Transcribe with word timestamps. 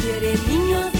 quiere 0.00 0.34
niños 0.48 0.99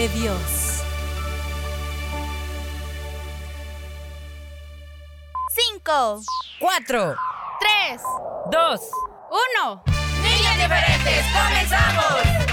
de 0.00 0.08
Dios. 0.08 0.36
Cinco, 5.50 6.22
Cuatro, 6.58 7.14
tres, 7.60 8.00
dos, 8.50 8.80
uno. 9.30 9.82
niños 10.22 10.56
diferentes, 10.56 11.24
comenzamos. 11.34 12.49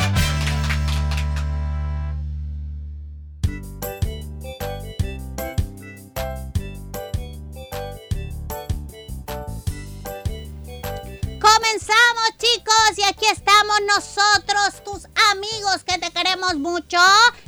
Chicos 12.38 12.98
y 12.98 13.04
aquí 13.04 13.26
estamos 13.32 13.78
nosotros, 13.88 14.84
tus 14.84 15.06
amigos 15.32 15.84
que 15.86 15.98
te 15.98 16.12
queremos 16.12 16.56
mucho. 16.56 16.98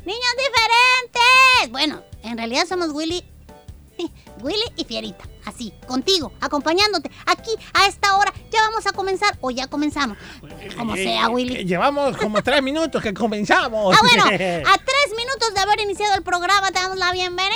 Niños 0.05 0.33
diferentes. 0.37 1.71
Bueno, 1.71 2.03
en 2.23 2.37
realidad 2.37 2.65
somos 2.67 2.89
Willy, 2.89 3.23
Willy 4.41 4.73
y 4.77 4.85
Fierita. 4.85 5.28
Así, 5.49 5.73
contigo, 5.87 6.31
acompañándote. 6.41 7.09
Aquí, 7.25 7.49
a 7.73 7.87
esta 7.87 8.15
hora, 8.17 8.31
ya 8.51 8.61
vamos 8.69 8.85
a 8.85 8.91
comenzar 8.91 9.35
o 9.41 9.49
ya 9.49 9.65
comenzamos. 9.67 10.15
Como 10.77 10.95
sea, 10.95 11.25
Eh, 11.25 11.27
Willy. 11.27 11.65
Llevamos 11.65 12.15
como 12.17 12.39
tres 12.43 12.61
minutos 12.61 13.01
que 13.01 13.13
comenzamos. 13.15 13.95
Ah, 13.95 13.99
bueno, 14.01 14.23
a 14.25 14.29
tres 14.77 15.17
minutos 15.17 15.53
de 15.55 15.59
haber 15.59 15.79
iniciado 15.81 16.13
el 16.15 16.21
programa 16.23 16.67
te 16.67 16.79
damos 16.79 16.97
la 16.97 17.11
bienvenida. 17.11 17.55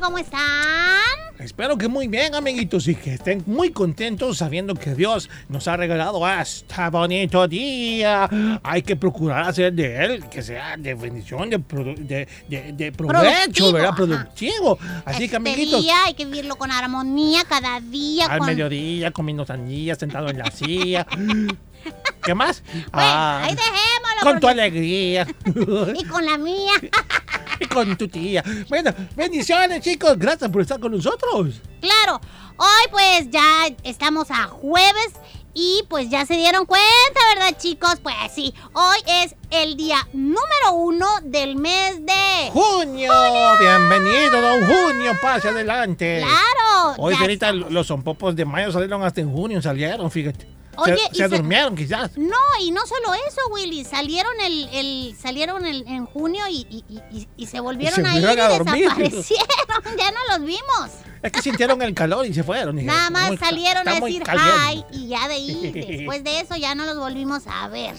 ¿Cómo 0.00 0.16
están? 0.18 0.98
Espero 1.38 1.78
que 1.78 1.86
muy 1.86 2.08
bien, 2.08 2.34
amiguitos, 2.34 2.88
y 2.88 2.96
que 2.96 3.14
estén 3.14 3.44
muy 3.46 3.70
contentos 3.70 4.38
sabiendo 4.38 4.74
que 4.74 4.94
Dios 4.96 5.30
nos 5.48 5.68
ha 5.68 5.76
regalado 5.76 6.26
este 6.28 6.74
bonito 6.90 7.46
día. 7.46 8.28
Hay 8.64 8.82
que 8.82 8.96
procurar 8.96 9.48
hacer 9.48 9.72
de 9.72 10.04
él 10.04 10.24
que 10.28 10.42
sea 10.42 10.76
de 10.76 10.94
bendición, 10.94 11.48
de, 11.48 11.58
de, 11.58 12.28
de- 12.48 12.72
de 12.72 12.90
provecho, 12.92 13.22
Productivo, 13.30 13.72
¿verdad? 13.72 13.88
ajá. 13.90 13.96
Productivo. 13.96 14.78
Así 15.04 15.18
que, 15.20 15.24
este 15.26 15.36
amiguitos, 15.36 15.80
día 15.82 16.04
hay 16.06 16.14
que 16.14 16.24
vivirlo 16.24 16.56
con 16.56 16.72
armonía 16.72 17.17
cada 17.48 17.80
día. 17.80 18.26
al 18.26 18.40
mediodía 18.42 19.10
comiendo 19.10 19.44
sandías, 19.46 19.98
sentado 19.98 20.28
en 20.28 20.38
la 20.38 20.50
silla. 20.50 21.06
¿Qué 22.22 22.34
más? 22.34 22.62
Bueno, 22.72 22.88
Ah, 22.92 23.42
ahí 23.44 23.54
dejémoslo. 23.54 24.22
con 24.22 24.40
tu 24.40 24.48
alegría. 24.48 25.26
Y 25.96 26.04
con 26.04 26.24
la 26.24 26.36
mía. 26.36 26.72
y 27.60 27.66
con 27.66 27.96
tu 27.96 28.08
tía. 28.08 28.42
Bueno, 28.68 28.92
bendiciones, 29.16 29.82
chicos. 29.82 30.18
Gracias 30.18 30.50
por 30.50 30.62
estar 30.62 30.78
con 30.80 30.92
nosotros. 30.92 31.60
Claro, 31.80 32.20
hoy 32.56 32.84
pues 32.90 33.30
ya 33.30 33.68
estamos 33.84 34.30
a 34.30 34.44
jueves 34.48 35.12
y 35.54 35.82
pues 35.88 36.10
ya 36.10 36.24
se 36.26 36.34
dieron 36.34 36.66
cuenta, 36.66 37.20
¿verdad 37.34 37.56
chicos? 37.58 37.96
Pues 38.02 38.14
sí, 38.34 38.54
hoy 38.74 38.98
es 39.24 39.34
el 39.50 39.76
día 39.76 40.06
número 40.12 40.72
uno 40.74 41.06
del 41.24 41.56
mes 41.56 42.04
de... 42.04 42.50
Junio, 42.52 43.12
bienvenido, 43.58 44.40
don 44.40 44.66
Junio, 44.66 45.16
pase 45.22 45.48
adelante. 45.48 46.20
¡Claro! 46.20 46.57
Hoy, 46.98 47.14
estamos. 47.14 47.70
los 47.72 47.86
sonpopos 47.86 48.34
de 48.36 48.44
mayo 48.44 48.72
salieron 48.72 49.02
hasta 49.02 49.20
en 49.20 49.30
junio, 49.32 49.60
salieron, 49.62 50.10
fíjate. 50.10 50.46
Oye, 50.80 50.94
se 50.96 51.02
y 51.12 51.16
se 51.16 51.28
se- 51.28 51.36
durmieron 51.36 51.74
quizás. 51.74 52.16
No, 52.16 52.36
y 52.62 52.70
no 52.70 52.86
solo 52.86 53.12
eso, 53.26 53.40
Willy, 53.50 53.84
salieron 53.84 54.32
el, 54.40 54.68
el 54.72 55.16
salieron 55.20 55.66
el- 55.66 55.84
en 55.88 56.06
junio 56.06 56.44
y, 56.48 56.66
y- 56.70 57.26
y- 57.36 57.46
se 57.46 57.58
volvieron 57.58 58.06
a 58.06 58.14
ir 58.16 58.22
y 58.22 58.36
dormir. 58.36 58.84
desaparecieron, 58.84 59.46
ya 59.98 60.10
no 60.12 60.18
los 60.38 60.46
vimos. 60.46 60.90
Es 61.20 61.32
que 61.32 61.42
sintieron 61.42 61.82
el 61.82 61.94
calor 61.94 62.24
y 62.26 62.32
se 62.32 62.44
fueron. 62.44 62.76
Nada 62.86 63.10
más 63.10 63.26
"Muy 63.26 63.36
ca- 63.38 63.46
salieron 63.46 63.88
a 63.88 63.94
decir 63.98 64.22
caliente". 64.22 64.86
hi 64.92 64.96
y 64.96 65.08
ya 65.08 65.26
de 65.26 65.34
ahí, 65.34 65.72
después 65.72 66.22
de 66.22 66.40
eso 66.42 66.54
ya 66.54 66.76
no 66.76 66.84
los 66.86 66.96
volvimos 66.96 67.42
a 67.48 67.66
ver. 67.66 67.96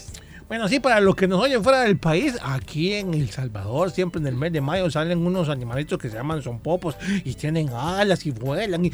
Bueno, 0.49 0.67
sí, 0.67 0.79
para 0.79 0.99
los 0.99 1.15
que 1.15 1.27
nos 1.27 1.39
oyen 1.39 1.63
fuera 1.63 1.81
del 1.81 1.99
país, 1.99 2.35
aquí 2.41 2.93
en 2.95 3.13
El 3.13 3.29
Salvador, 3.29 3.91
siempre 3.91 4.19
en 4.19 4.25
el 4.25 4.33
mes 4.33 4.51
de 4.51 4.61
mayo 4.61 4.89
salen 4.89 5.23
unos 5.23 5.47
animalitos 5.47 5.99
que 5.99 6.09
se 6.09 6.15
llaman 6.17 6.41
sonpopos 6.41 6.95
y 7.23 7.35
tienen 7.35 7.69
alas 7.69 8.25
y 8.25 8.31
vuelan. 8.31 8.83
Y, 8.83 8.91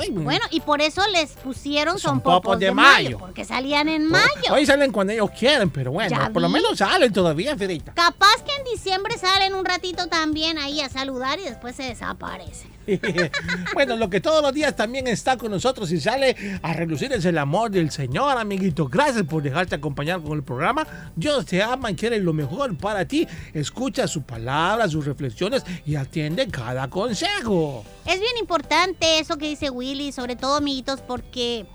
¡ay! 0.00 0.10
Bueno, 0.10 0.44
y 0.50 0.58
por 0.62 0.82
eso 0.82 1.02
les 1.12 1.30
pusieron 1.34 2.00
Son 2.00 2.14
son 2.14 2.20
popos 2.22 2.40
popos 2.42 2.58
de 2.58 2.66
de, 2.66 2.72
mayo, 2.72 3.04
mayo. 3.04 3.18
porque 3.20 3.44
salían 3.44 3.88
en 3.88 4.08
mayo. 4.08 4.26
Hoy 4.50 4.66
salen 4.66 4.90
cuando 4.90 5.12
ellos 5.12 5.30
quieren, 5.30 5.70
pero 5.70 5.92
bueno, 5.92 6.18
por 6.32 6.42
lo 6.42 6.48
menos 6.48 6.76
salen 6.76 7.12
todavía, 7.12 7.56
Ferita. 7.56 7.94
Capaz 7.94 8.42
que 8.44 8.56
en 8.56 8.64
diciembre 8.64 9.16
salen 9.16 9.54
un 9.54 9.64
ratito 9.64 10.08
también 10.08 10.58
ahí 10.58 10.80
a 10.80 10.88
saludar 10.88 11.38
y 11.38 11.42
después 11.42 11.76
se 11.76 11.84
desaparecen. 11.84 12.75
bueno, 13.74 13.96
lo 13.96 14.08
que 14.08 14.20
todos 14.20 14.42
los 14.42 14.52
días 14.52 14.76
también 14.76 15.06
está 15.06 15.36
con 15.36 15.50
nosotros 15.50 15.90
y 15.92 16.00
sale 16.00 16.36
a 16.62 16.72
relucir 16.72 17.12
es 17.12 17.24
el 17.24 17.38
amor 17.38 17.70
del 17.70 17.90
Señor, 17.90 18.38
amiguito. 18.38 18.88
Gracias 18.88 19.24
por 19.24 19.42
dejarte 19.42 19.74
acompañar 19.74 20.22
con 20.22 20.38
el 20.38 20.44
programa. 20.44 20.86
Dios 21.16 21.46
te 21.46 21.62
ama 21.62 21.90
y 21.90 21.96
quiere 21.96 22.18
lo 22.20 22.32
mejor 22.32 22.76
para 22.76 23.06
ti. 23.06 23.26
Escucha 23.52 24.06
su 24.06 24.22
palabra, 24.22 24.88
sus 24.88 25.04
reflexiones 25.04 25.64
y 25.84 25.96
atiende 25.96 26.48
cada 26.48 26.88
consejo. 26.88 27.84
Es 28.04 28.20
bien 28.20 28.36
importante 28.38 29.18
eso 29.18 29.36
que 29.36 29.48
dice 29.48 29.70
Willy, 29.70 30.12
sobre 30.12 30.36
todo 30.36 30.56
amiguitos, 30.56 31.00
porque 31.00 31.66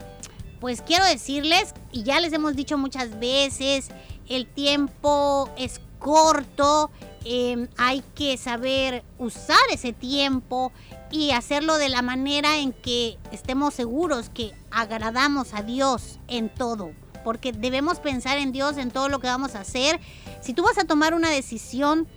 pues 0.60 0.82
quiero 0.82 1.04
decirles, 1.06 1.74
y 1.92 2.04
ya 2.04 2.20
les 2.20 2.32
hemos 2.34 2.56
dicho 2.56 2.78
muchas 2.78 3.20
veces, 3.20 3.90
el 4.30 4.46
tiempo 4.46 5.50
es 5.58 5.82
corto, 5.98 6.92
eh, 7.26 7.68
hay 7.78 8.04
que 8.16 8.38
saber 8.38 9.04
usar 9.18 9.60
ese 9.72 9.92
tiempo 9.92 10.72
y 11.12 11.32
hacerlo 11.32 11.78
de 11.78 11.90
la 11.90 12.02
manera 12.02 12.58
en 12.58 12.74
que 12.74 13.18
estemos 13.32 13.74
seguros 13.74 14.30
que 14.30 14.54
agradamos 14.72 15.54
a 15.54 15.62
Dios 15.62 16.20
en 16.28 16.50
todo. 16.50 16.92
Porque 17.24 17.52
debemos 17.52 18.00
pensar 18.00 18.38
en 18.38 18.52
Dios 18.52 18.78
en 18.78 18.90
todo 18.90 19.10
lo 19.10 19.20
que 19.20 19.28
vamos 19.28 19.56
a 19.56 19.62
hacer. 19.62 20.00
Si 20.42 20.54
tú 20.54 20.64
vas 20.64 20.78
a 20.78 20.86
tomar 20.86 21.14
una 21.14 21.30
decisión, 21.30 22.08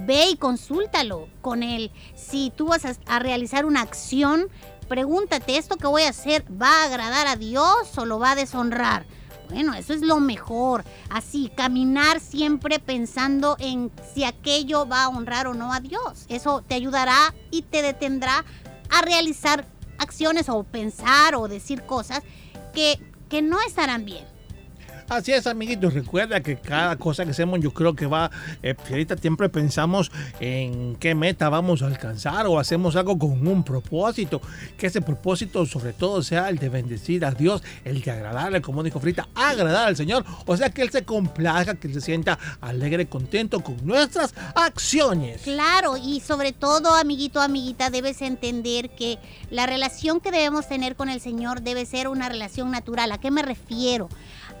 ve 0.00 0.30
y 0.30 0.36
consúltalo 0.36 1.28
con 1.42 1.62
él. 1.62 1.90
Si 2.14 2.52
tú 2.56 2.68
vas 2.68 2.82
a, 2.84 3.18
realizar 3.18 3.66
una 3.66 3.82
acción, 3.82 4.48
pregúntate, 4.88 5.58
¿esto 5.58 5.76
que 5.76 5.86
voy 5.86 6.02
a 6.02 6.10
hacer 6.10 6.44
va 6.50 6.82
a 6.82 6.84
agradar 6.86 7.26
a 7.26 7.36
Dios 7.36 7.98
o 7.98 8.06
lo 8.06 8.18
va 8.18 8.32
a 8.32 8.36
deshonrar? 8.36 9.06
Bueno, 9.48 9.74
eso 9.74 9.92
es 9.92 10.02
lo 10.02 10.20
mejor. 10.20 10.84
Así, 11.08 11.50
caminar 11.56 12.20
siempre 12.20 12.78
pensando 12.78 13.56
en 13.58 13.90
si 14.14 14.24
aquello 14.24 14.86
va 14.86 15.04
a 15.04 15.08
honrar 15.08 15.46
o 15.46 15.54
no 15.54 15.72
a 15.72 15.80
Dios. 15.80 16.26
Eso 16.28 16.62
te 16.66 16.74
ayudará 16.74 17.34
y 17.50 17.62
te 17.62 17.82
detendrá 17.82 18.44
a 18.90 19.02
realizar 19.02 19.66
acciones 19.98 20.48
o 20.48 20.62
pensar 20.64 21.34
o 21.34 21.48
decir 21.48 21.82
cosas 21.82 22.22
que, 22.74 23.00
que 23.28 23.42
no 23.42 23.60
estarán 23.60 24.04
bien. 24.04 24.24
Así 25.08 25.32
es, 25.32 25.46
amiguitos. 25.46 25.94
Recuerda 25.94 26.40
que 26.40 26.56
cada 26.56 26.96
cosa 26.96 27.24
que 27.24 27.30
hacemos, 27.30 27.60
yo 27.60 27.70
creo 27.72 27.94
que 27.94 28.06
va. 28.06 28.28
Eh, 28.62 28.74
ahorita 28.90 29.16
siempre 29.16 29.48
pensamos 29.48 30.10
en 30.40 30.96
qué 30.96 31.14
meta 31.14 31.48
vamos 31.48 31.82
a 31.82 31.86
alcanzar 31.86 32.46
o 32.46 32.58
hacemos 32.58 32.96
algo 32.96 33.16
con 33.16 33.46
un 33.46 33.62
propósito. 33.62 34.40
Que 34.76 34.88
ese 34.88 35.00
propósito, 35.00 35.64
sobre 35.64 35.92
todo, 35.92 36.22
sea 36.24 36.48
el 36.48 36.58
de 36.58 36.70
bendecir 36.70 37.24
a 37.24 37.30
Dios, 37.30 37.62
el 37.84 38.02
de 38.02 38.10
agradarle, 38.10 38.60
como 38.60 38.82
dijo 38.82 38.98
Frita, 38.98 39.28
agradar 39.36 39.86
al 39.86 39.96
Señor. 39.96 40.24
O 40.44 40.56
sea, 40.56 40.70
que 40.70 40.82
Él 40.82 40.90
se 40.90 41.04
complazca, 41.04 41.76
que 41.76 41.86
Él 41.86 41.94
se 41.94 42.00
sienta 42.00 42.38
alegre 42.60 43.06
contento 43.06 43.60
con 43.60 43.76
nuestras 43.86 44.34
acciones. 44.56 45.42
Claro, 45.42 45.96
y 45.96 46.18
sobre 46.18 46.52
todo, 46.52 46.94
amiguito, 46.94 47.40
amiguita, 47.40 47.90
debes 47.90 48.22
entender 48.22 48.90
que 48.90 49.18
la 49.50 49.66
relación 49.66 50.20
que 50.20 50.32
debemos 50.32 50.66
tener 50.66 50.96
con 50.96 51.08
el 51.08 51.20
Señor 51.20 51.62
debe 51.62 51.86
ser 51.86 52.08
una 52.08 52.28
relación 52.28 52.72
natural. 52.72 53.12
¿A 53.12 53.18
qué 53.18 53.30
me 53.30 53.42
refiero? 53.42 54.08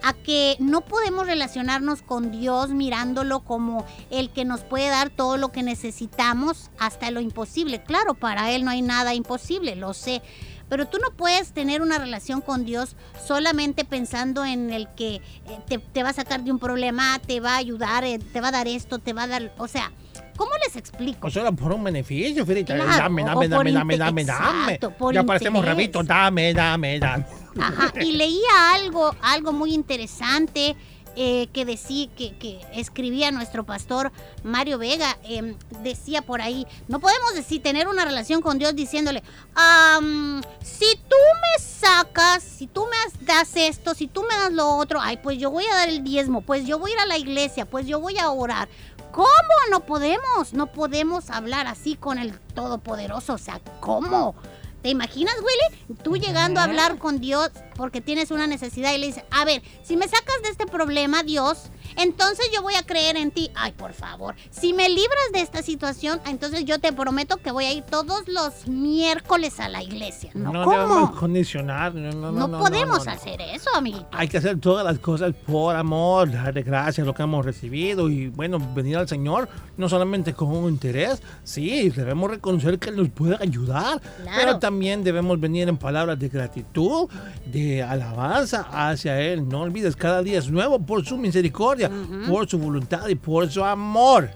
A 0.02 0.12
que 0.12 0.56
no 0.58 0.82
podemos 0.82 1.26
relacionarnos 1.26 2.02
con 2.02 2.30
Dios 2.30 2.70
mirándolo 2.70 3.40
como 3.40 3.84
el 4.10 4.30
que 4.30 4.44
nos 4.44 4.62
puede 4.62 4.88
dar 4.88 5.10
todo 5.10 5.36
lo 5.36 5.50
que 5.50 5.62
necesitamos 5.62 6.70
hasta 6.78 7.10
lo 7.10 7.20
imposible. 7.20 7.82
Claro, 7.82 8.14
para 8.14 8.50
Él 8.52 8.64
no 8.64 8.70
hay 8.70 8.82
nada 8.82 9.14
imposible, 9.14 9.76
lo 9.76 9.94
sé. 9.94 10.22
Pero 10.68 10.86
tú 10.88 10.98
no 10.98 11.16
puedes 11.16 11.52
tener 11.52 11.80
una 11.80 11.98
relación 11.98 12.40
con 12.40 12.64
Dios 12.64 12.96
solamente 13.24 13.84
pensando 13.84 14.44
en 14.44 14.72
el 14.72 14.88
que 14.94 15.16
eh, 15.16 15.80
te, 15.92 16.02
va 16.02 16.10
a 16.10 16.14
sacar 16.14 16.42
de 16.42 16.50
un 16.50 16.58
problema, 16.58 17.18
te 17.20 17.40
va 17.40 17.54
a 17.54 17.58
ayudar, 17.58 18.04
eh, 18.04 18.18
te 18.18 18.40
va 18.40 18.48
a 18.48 18.52
dar 18.52 18.66
esto, 18.66 18.98
te 18.98 19.12
va 19.12 19.24
a 19.24 19.28
dar... 19.28 19.54
O 19.58 19.68
sea, 19.68 19.92
¿cómo 20.36 20.52
les 20.64 20.76
explico? 20.76 21.26
O 21.26 21.30
solo 21.30 21.52
por 21.54 21.72
un 21.72 21.84
beneficio. 21.84 22.44
Claro, 22.46 22.84
dame, 22.86 23.24
dame, 23.24 23.48
dame, 23.48 23.72
dame, 23.72 23.96
dame, 23.96 24.24
dame. 24.24 24.78
Ya 25.12 25.24
parecemos 25.24 25.64
rabitos. 25.64 26.06
Dame, 26.06 26.54
dame, 26.54 26.98
dame. 26.98 27.24
Ajá, 27.60 27.92
y 28.00 28.12
leía 28.12 28.74
algo, 28.74 29.14
algo 29.22 29.52
muy 29.52 29.72
interesante 29.72 30.76
eh, 31.18 31.48
que 31.54 31.64
decía, 31.64 32.08
que, 32.14 32.36
que 32.36 32.60
escribía 32.74 33.30
nuestro 33.32 33.64
pastor 33.64 34.12
Mario 34.44 34.76
Vega. 34.78 35.16
em, 35.24 35.54
decía 35.82 36.20
por 36.20 36.42
ahí, 36.42 36.66
no 36.88 37.00
podemos 37.00 37.34
decir 37.34 37.62
tener 37.62 37.88
una 37.88 38.04
relación 38.04 38.42
con 38.42 38.58
Dios 38.58 38.76
diciéndole, 38.76 39.22
"Am, 39.54 40.42
si 40.62 40.84
tú 41.08 41.16
me 41.40 41.62
sacas, 41.64 42.42
si 42.42 42.66
tú 42.66 42.84
me 42.84 43.24
das 43.24 43.56
esto, 43.56 43.94
si 43.94 44.08
tú 44.08 44.24
me 44.24 44.34
das 44.36 44.52
lo 44.52 44.76
otro, 44.76 45.00
ay, 45.00 45.16
pues 45.22 45.38
yo 45.38 45.50
voy 45.50 45.64
a 45.64 45.74
dar 45.76 45.88
el 45.88 46.04
diezmo, 46.04 46.42
pues 46.42 46.66
yo 46.66 46.78
voy 46.78 46.90
a 46.90 46.94
ir 46.94 47.00
a 47.00 47.06
la 47.06 47.16
iglesia, 47.16 47.64
pues 47.64 47.86
yo 47.86 47.98
voy 47.98 48.18
a 48.18 48.28
orar. 48.30 48.68
¿Cómo? 49.16 49.26
No 49.70 49.86
podemos, 49.86 50.52
no 50.52 50.66
podemos 50.66 51.30
hablar 51.30 51.66
así 51.66 51.96
con 51.96 52.18
el 52.18 52.38
Todopoderoso, 52.38 53.32
o 53.32 53.38
sea, 53.38 53.62
¿cómo? 53.80 54.34
¿Te 54.82 54.90
imaginas, 54.90 55.34
Willy? 55.38 55.96
Tú 56.02 56.18
llegando 56.18 56.60
a 56.60 56.64
hablar 56.64 56.98
con 56.98 57.18
Dios 57.18 57.50
porque 57.76 58.02
tienes 58.02 58.30
una 58.30 58.46
necesidad 58.46 58.92
y 58.92 58.98
le 58.98 59.06
dices, 59.06 59.24
a 59.30 59.46
ver, 59.46 59.62
si 59.82 59.96
me 59.96 60.06
sacas 60.06 60.42
de 60.42 60.50
este 60.50 60.66
problema, 60.66 61.22
Dios, 61.22 61.70
entonces 61.96 62.50
yo 62.54 62.62
voy 62.62 62.74
a 62.74 62.82
creer 62.84 63.16
en 63.16 63.30
ti. 63.30 63.50
Ay, 63.54 63.72
por 63.72 63.92
favor, 63.92 64.34
si 64.50 64.72
me 64.72 64.88
libras 64.88 65.32
de 65.32 65.40
esta 65.40 65.62
situación, 65.62 66.20
entonces 66.26 66.64
yo 66.64 66.78
te 66.78 66.92
prometo 66.92 67.36
que 67.38 67.50
voy 67.50 67.64
a 67.64 67.72
ir 67.72 67.82
todos 67.84 68.28
los 68.28 68.66
miércoles 68.68 69.60
a 69.60 69.68
la 69.68 69.82
iglesia. 69.82 70.30
No, 70.34 70.52
No 70.52 70.64
¿cómo? 70.64 71.14
condicionar. 71.14 71.94
No, 71.94 72.12
no, 72.12 72.32
No, 72.32 72.48
no, 72.48 72.58
podemos 72.58 73.06
hacer 73.08 73.40
eso, 73.40 73.70
amiguito. 73.74 74.06
Hay 74.12 74.28
que 74.28 74.38
hacer 74.38 74.58
todas 74.60 74.84
las 74.84 74.98
cosas 74.98 75.34
por 75.46 75.76
amor, 75.76 76.30
darle 76.30 76.62
gracias 76.62 77.04
a 77.04 77.06
lo 77.06 77.14
que 77.14 77.22
hemos 77.22 77.44
recibido 77.44 78.08
y 78.08 78.28
bueno, 78.28 78.58
venir 78.74 78.96
al 78.96 79.08
Señor 79.08 79.48
no 79.76 79.88
solamente 79.88 80.32
con 80.34 80.48
un 80.48 80.70
interés, 80.70 81.22
sí, 81.44 81.90
debemos 81.90 82.30
reconocer 82.30 82.78
que 82.78 82.90
Él 82.90 82.96
nos 82.96 83.10
puede 83.10 83.36
ayudar, 83.40 84.00
Claro. 84.00 84.36
pero 84.38 84.58
también 84.58 85.04
debemos 85.04 85.38
venir 85.38 85.68
en 85.68 85.76
palabras 85.76 86.18
de 86.18 86.28
gratitud, 86.28 87.08
de 87.44 87.82
alabanza 87.82 88.66
hacia 88.70 89.20
Él. 89.20 89.46
No 89.48 89.60
olvides, 89.62 89.96
cada 89.96 90.22
día 90.22 90.38
es 90.38 90.50
nuevo 90.50 90.78
por 90.78 91.04
su 91.04 91.16
misericordia, 91.18 91.85
por 92.28 92.48
su 92.48 92.58
voluntad 92.58 93.08
y 93.08 93.14
por 93.14 93.50
su 93.50 93.64
amor. 93.64 94.30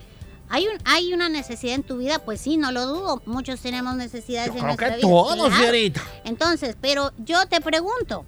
¿Hay, 0.53 0.67
un, 0.67 0.79
¿Hay 0.85 1.15
una 1.15 1.29
necesidad 1.29 1.77
en 1.77 1.85
tu 1.85 1.99
vida? 1.99 2.19
Pues 2.19 2.41
sí, 2.41 2.57
no 2.57 2.73
lo 2.73 2.87
dudo. 2.87 3.23
Muchos 3.25 3.61
tenemos 3.61 3.95
necesidades 3.95 4.49
Yo 4.49 4.55
en 4.55 4.59
creo 4.59 4.67
nuestra 4.67 4.89
que 4.91 4.97
vida. 4.97 5.09
todos. 5.09 5.55
Fierita. 5.55 6.03
Entonces, 6.25 6.77
pero 6.81 7.13
yo 7.19 7.47
te 7.47 7.61
pregunto, 7.61 8.25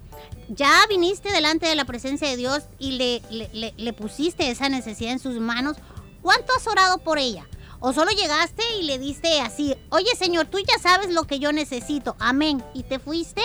¿ya 0.47 0.71
viniste 0.87 1.31
delante 1.33 1.67
de 1.67 1.75
la 1.75 1.83
presencia 1.83 2.29
de 2.29 2.37
Dios 2.37 2.61
y 2.79 2.91
le, 2.93 3.21
le- 3.29 3.49
le- 3.53 3.73
le 3.75 3.93
pusiste 3.93 4.49
esa 4.49 4.69
necesidad 4.69 5.11
en 5.11 5.19
sus 5.19 5.35
manos? 5.39 5.75
¿Cuánto 6.21 6.53
has 6.55 6.65
orado 6.65 6.99
por 6.99 7.17
ella? 7.17 7.45
¿O 7.81 7.91
solo 7.91 8.11
llegaste 8.11 8.63
y 8.79 8.83
le 8.83 8.97
diste 8.99 9.41
así, 9.41 9.75
oye 9.89 10.07
Señor, 10.17 10.45
tú 10.45 10.57
ya 10.59 10.79
sabes 10.81 11.09
lo 11.13 11.25
que 11.25 11.39
yo 11.39 11.51
necesito, 11.51 12.15
amén, 12.19 12.63
y 12.73 12.83
te 12.83 12.97
fuiste? 12.99 13.41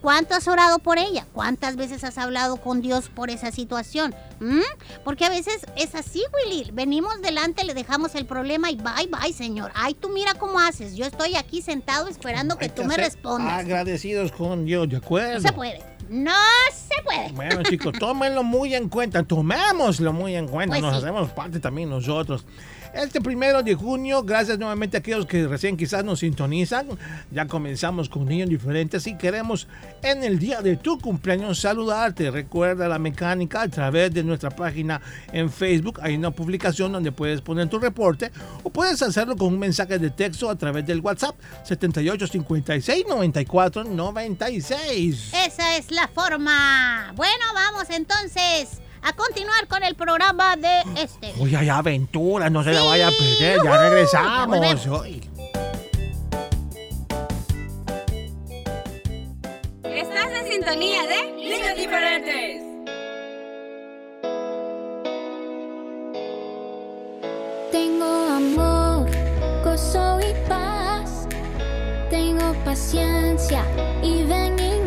¿Cuánto 0.00 0.34
has 0.34 0.48
orado 0.48 0.78
por 0.78 0.98
ella? 0.98 1.26
¿Cuántas 1.32 1.76
veces 1.76 2.04
has 2.04 2.16
hablado 2.16 2.56
con 2.56 2.80
Dios 2.80 3.08
por 3.10 3.28
esa 3.30 3.50
situación? 3.52 4.14
¿Mm? 4.40 4.60
Porque 5.04 5.26
a 5.26 5.28
veces 5.28 5.66
es 5.76 5.94
así, 5.94 6.22
Willy. 6.46 6.70
Venimos 6.72 7.20
delante, 7.20 7.64
le 7.64 7.74
dejamos 7.74 8.14
el 8.14 8.24
problema 8.24 8.70
y 8.70 8.76
bye, 8.76 9.08
bye, 9.10 9.32
Señor. 9.34 9.70
Ay, 9.74 9.92
tú 9.94 10.08
mira 10.08 10.34
cómo 10.34 10.58
haces. 10.58 10.96
Yo 10.96 11.04
estoy 11.04 11.36
aquí 11.36 11.60
sentado 11.60 12.08
esperando 12.08 12.56
que 12.56 12.68
tú 12.70 12.84
me 12.84 12.96
respondas. 12.96 13.52
Agradecidos 13.60 14.32
con 14.32 14.64
Dios, 14.64 14.88
¿de 14.88 14.96
acuerdo? 14.96 15.34
No 15.34 15.40
se 15.40 15.52
puede. 15.52 15.82
No 16.08 16.32
se 16.74 17.02
puede. 17.04 17.32
Bueno, 17.32 17.62
chicos, 17.62 17.92
tómenlo 17.98 18.42
muy 18.42 18.74
en 18.74 18.88
cuenta, 18.88 19.22
tomémoslo 19.22 20.12
muy 20.12 20.34
en 20.34 20.48
cuenta, 20.48 20.72
Pues 20.72 20.82
nos 20.82 20.92
sí. 20.96 21.02
hacemos 21.04 21.30
parte 21.30 21.60
también 21.60 21.88
nosotros. 21.90 22.44
Este 22.92 23.20
primero 23.20 23.62
de 23.62 23.74
junio, 23.76 24.24
gracias 24.24 24.58
nuevamente 24.58 24.96
a 24.96 25.00
aquellos 25.00 25.24
que 25.24 25.46
recién 25.46 25.76
quizás 25.76 26.04
nos 26.04 26.18
sintonizan. 26.18 26.88
Ya 27.30 27.46
comenzamos 27.46 28.08
con 28.08 28.26
niños 28.26 28.48
diferentes 28.48 29.06
y 29.06 29.16
queremos 29.16 29.68
en 30.02 30.24
el 30.24 30.40
día 30.40 30.60
de 30.60 30.76
tu 30.76 30.98
cumpleaños 30.98 31.60
saludarte. 31.60 32.32
Recuerda 32.32 32.88
la 32.88 32.98
mecánica 32.98 33.62
a 33.62 33.68
través 33.68 34.12
de 34.12 34.24
nuestra 34.24 34.50
página 34.50 35.00
en 35.32 35.50
Facebook. 35.50 36.00
Hay 36.02 36.16
una 36.16 36.32
publicación 36.32 36.90
donde 36.90 37.12
puedes 37.12 37.40
poner 37.40 37.68
tu 37.68 37.78
reporte 37.78 38.32
o 38.64 38.70
puedes 38.70 39.00
hacerlo 39.02 39.36
con 39.36 39.54
un 39.54 39.58
mensaje 39.60 39.98
de 40.00 40.10
texto 40.10 40.50
a 40.50 40.56
través 40.56 40.84
del 40.84 41.00
WhatsApp 41.00 41.36
7856 41.62 43.04
94 43.08 43.84
96. 43.84 45.32
Esa 45.46 45.76
es 45.76 45.92
la 45.92 46.08
forma. 46.08 47.12
Bueno, 47.14 47.44
vamos 47.54 47.88
entonces 47.90 48.80
a 49.02 49.12
continuar 49.14 49.66
con 49.68 49.82
el 49.82 49.94
programa 49.94 50.56
de 50.56 50.82
este. 50.96 51.32
Uy, 51.38 51.54
hay 51.54 51.68
aventura, 51.68 52.50
no 52.50 52.62
se 52.62 52.72
la 52.72 52.82
vaya 52.82 53.08
a 53.08 53.10
perder, 53.10 53.58
ya 53.64 53.64
ya 53.64 53.78
regresamos. 53.78 54.86
Uy. 54.86 55.28
Estás 59.84 60.30
en 60.32 60.48
sintonía 60.50 61.02
de 61.06 61.32
Niños 61.32 61.76
diferentes. 61.76 62.62
Tengo 67.72 68.04
amor, 68.04 69.10
gozo 69.64 70.20
y 70.20 70.48
paz. 70.48 71.26
Tengo 72.10 72.54
paciencia 72.64 73.64
y 74.02 74.24
benignidad. 74.24 74.79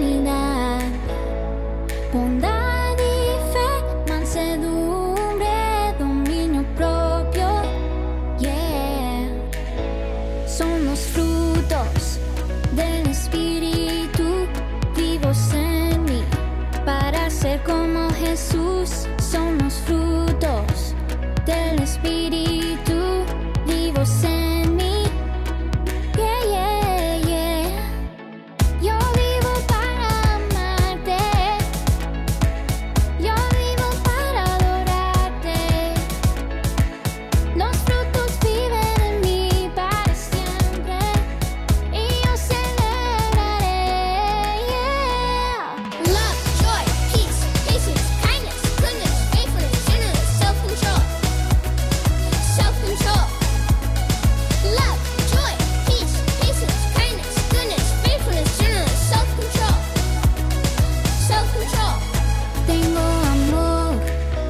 Tengo 62.65 62.99
amor, 62.99 63.95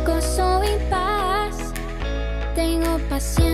gozo 0.06 0.62
y 0.64 0.90
paz. 0.90 1.74
Tengo 2.56 2.98
paciencia 3.10 3.53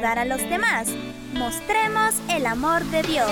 ayudar 0.00 0.18
a 0.18 0.24
los 0.24 0.40
demás. 0.48 0.88
Mostremos 1.34 2.14
el 2.30 2.46
amor 2.46 2.82
de 2.84 3.02
Dios. 3.02 3.30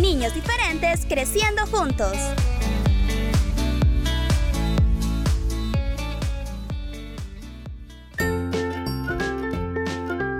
Niños 0.00 0.32
diferentes 0.32 1.04
creciendo 1.06 1.66
juntos. 1.66 2.16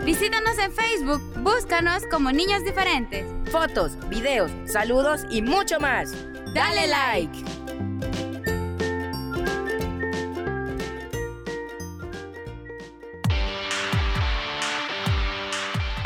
Visítanos 0.04 0.56
en 0.58 0.72
Facebook, 0.72 1.20
búscanos 1.38 2.04
como 2.08 2.30
Niños 2.30 2.62
Diferentes. 2.62 3.26
Fotos, 3.50 3.98
videos, 4.08 4.52
saludos 4.66 5.22
y 5.28 5.42
mucho 5.42 5.80
más. 5.80 6.12
Dale 6.54 6.86
like. 6.86 7.51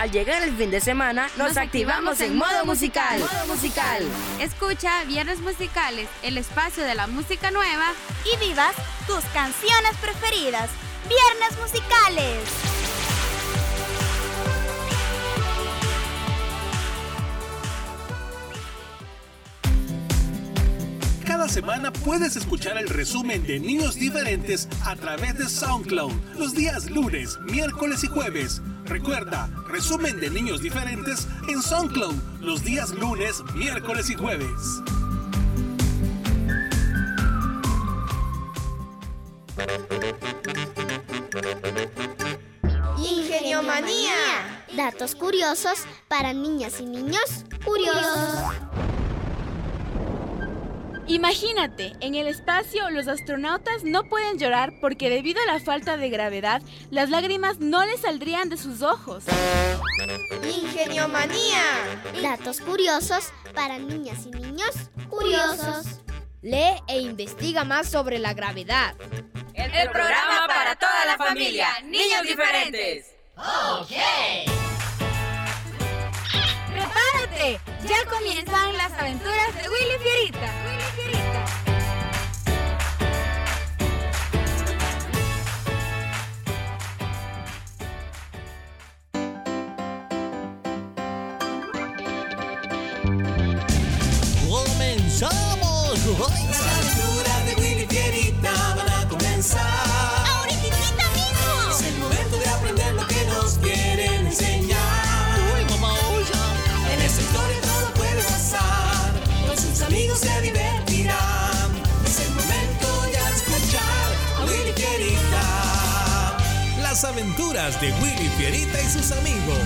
Al 0.06 0.12
llegar 0.12 0.40
el 0.44 0.56
fin 0.56 0.70
de 0.70 0.80
semana, 0.80 1.28
nos, 1.36 1.56
activamos 1.56 2.20
en 2.20 2.36
modo 2.36 2.64
musical. 2.64 3.18
Modo 3.18 3.46
musical. 3.48 4.04
Escucha 4.38 5.02
Viernes 5.02 5.40
Musicales, 5.40 6.08
el 6.22 6.38
espacio 6.38 6.84
de 6.84 6.94
la 6.94 7.08
música 7.08 7.50
nueva. 7.50 7.92
Y 8.32 8.36
vivas 8.38 8.76
tus 9.08 9.25
canciones 9.32 9.96
preferidas. 10.00 10.70
Viernes 11.08 11.58
musicales. 11.60 12.38
Cada 21.26 21.48
semana 21.48 21.92
puedes 21.92 22.36
escuchar 22.36 22.78
el 22.78 22.88
resumen 22.88 23.44
de 23.44 23.58
Niños 23.58 23.96
Diferentes 23.96 24.68
a 24.84 24.94
través 24.94 25.36
de 25.36 25.48
SoundCloud 25.48 26.12
los 26.38 26.54
días 26.54 26.88
lunes, 26.88 27.40
miércoles 27.40 28.04
y 28.04 28.06
jueves. 28.06 28.62
Recuerda, 28.87 29.50
resumen 29.69 30.21
de 30.21 30.31
Niños 30.31 30.61
Diferentes 30.61 31.26
en 31.49 31.61
SoundCloud 31.61 32.14
los 32.40 32.62
días 32.62 32.90
lunes, 32.95 33.43
miércoles 33.55 34.11
y 34.11 34.14
jueves. 34.14 34.49
Ingenio 42.99 43.62
Manía. 43.62 44.64
Datos 44.76 45.14
curiosos 45.14 45.85
para 46.09 46.33
niñas 46.33 46.81
y 46.81 46.87
niños 46.87 47.45
curiosos. 47.64 48.65
Imagínate, 51.08 51.92
en 52.00 52.16
el 52.16 52.26
espacio 52.26 52.90
los 52.90 53.06
astronautas 53.06 53.84
no 53.84 54.04
pueden 54.04 54.38
llorar 54.38 54.72
porque 54.80 55.08
debido 55.08 55.40
a 55.42 55.52
la 55.52 55.60
falta 55.60 55.96
de 55.96 56.10
gravedad, 56.10 56.62
las 56.90 57.10
lágrimas 57.10 57.60
no 57.60 57.84
les 57.86 58.00
saldrían 58.00 58.48
de 58.48 58.56
sus 58.56 58.82
ojos. 58.82 59.25
Ingenio 60.42 61.06
Manía. 61.08 61.62
Datos 62.20 62.60
curiosos 62.60 63.32
para 63.54 63.78
niñas 63.78 64.26
y 64.26 64.30
niños 64.30 64.75
curiosos. 65.08 66.00
Lee 66.42 66.82
e 66.88 67.00
investiga 67.00 67.64
más 67.64 67.88
sobre 67.88 68.18
la 68.18 68.34
gravedad. 68.34 68.96
El 69.54 69.90
programa 69.90 70.46
para 70.48 70.76
toda 70.76 71.04
la 71.06 71.16
familia. 71.16 71.68
Niños 71.84 72.22
diferentes. 72.22 73.14
¡Prepárate! 76.72 77.60
Ya 77.88 78.10
comienzan 78.10 78.76
las 78.76 78.92
aventuras 78.92 79.54
de 79.54 79.68
Willy 79.68 79.98
Fierita. 80.02 80.52
Las 96.18 96.28
aventuras 96.61 97.44
de 97.46 97.54
Willy 97.61 97.87
Fierita 97.87 98.75
van 98.75 98.88
a 98.88 99.06
comenzar. 99.06 99.61
¡Ahorita 100.26 100.76
mismo! 101.14 101.70
Es 101.70 101.82
el 101.82 101.99
momento 101.99 102.38
de 102.38 102.49
aprender 102.49 102.94
lo 102.94 103.06
que 103.06 103.26
nos 103.26 103.58
quieren 103.58 104.26
enseñar. 104.26 104.78
En 106.90 107.02
esta 107.02 107.20
historia 107.20 107.61
todo 107.61 107.92
puede 107.94 108.23
pasar. 108.23 109.12
Con 109.46 109.58
sus 109.58 109.82
amigos 109.82 110.20
se 110.20 110.40
divertirán. 110.40 111.70
Es 112.06 112.20
el 112.20 112.30
momento 112.30 113.02
de 113.02 113.18
escuchar 113.37 114.08
a 114.38 114.44
Willy 114.44 114.73
Fierita. 114.73 116.38
Las 116.80 117.04
aventuras 117.04 117.78
de 117.78 117.92
Willy 117.92 118.30
Fierita 118.38 118.80
y 118.80 118.88
sus 118.88 119.12
amigos. 119.12 119.58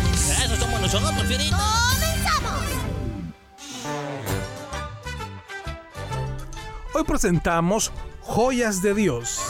Eso 0.45 0.57
somos 0.57 0.81
nosotros, 0.81 1.27
Fierita. 1.29 2.10
Hoy 7.01 7.07
presentamos 7.07 7.91
Joyas 8.21 8.83
de 8.83 8.93
Dios. 8.93 9.41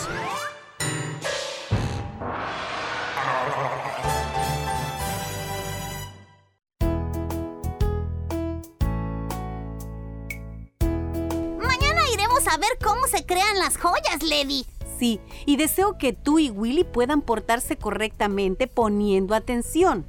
Mañana 11.59 12.03
iremos 12.15 12.47
a 12.47 12.57
ver 12.57 12.71
cómo 12.81 13.09
se 13.09 13.27
crean 13.27 13.59
las 13.59 13.77
joyas, 13.77 14.23
Lady. 14.23 14.65
Sí, 15.01 15.21
y 15.45 15.57
deseo 15.57 15.99
que 15.99 16.13
tú 16.13 16.39
y 16.39 16.51
Willy 16.51 16.85
puedan 16.85 17.21
portarse 17.21 17.77
correctamente 17.77 18.69
poniendo 18.69 19.35
atención. 19.35 20.07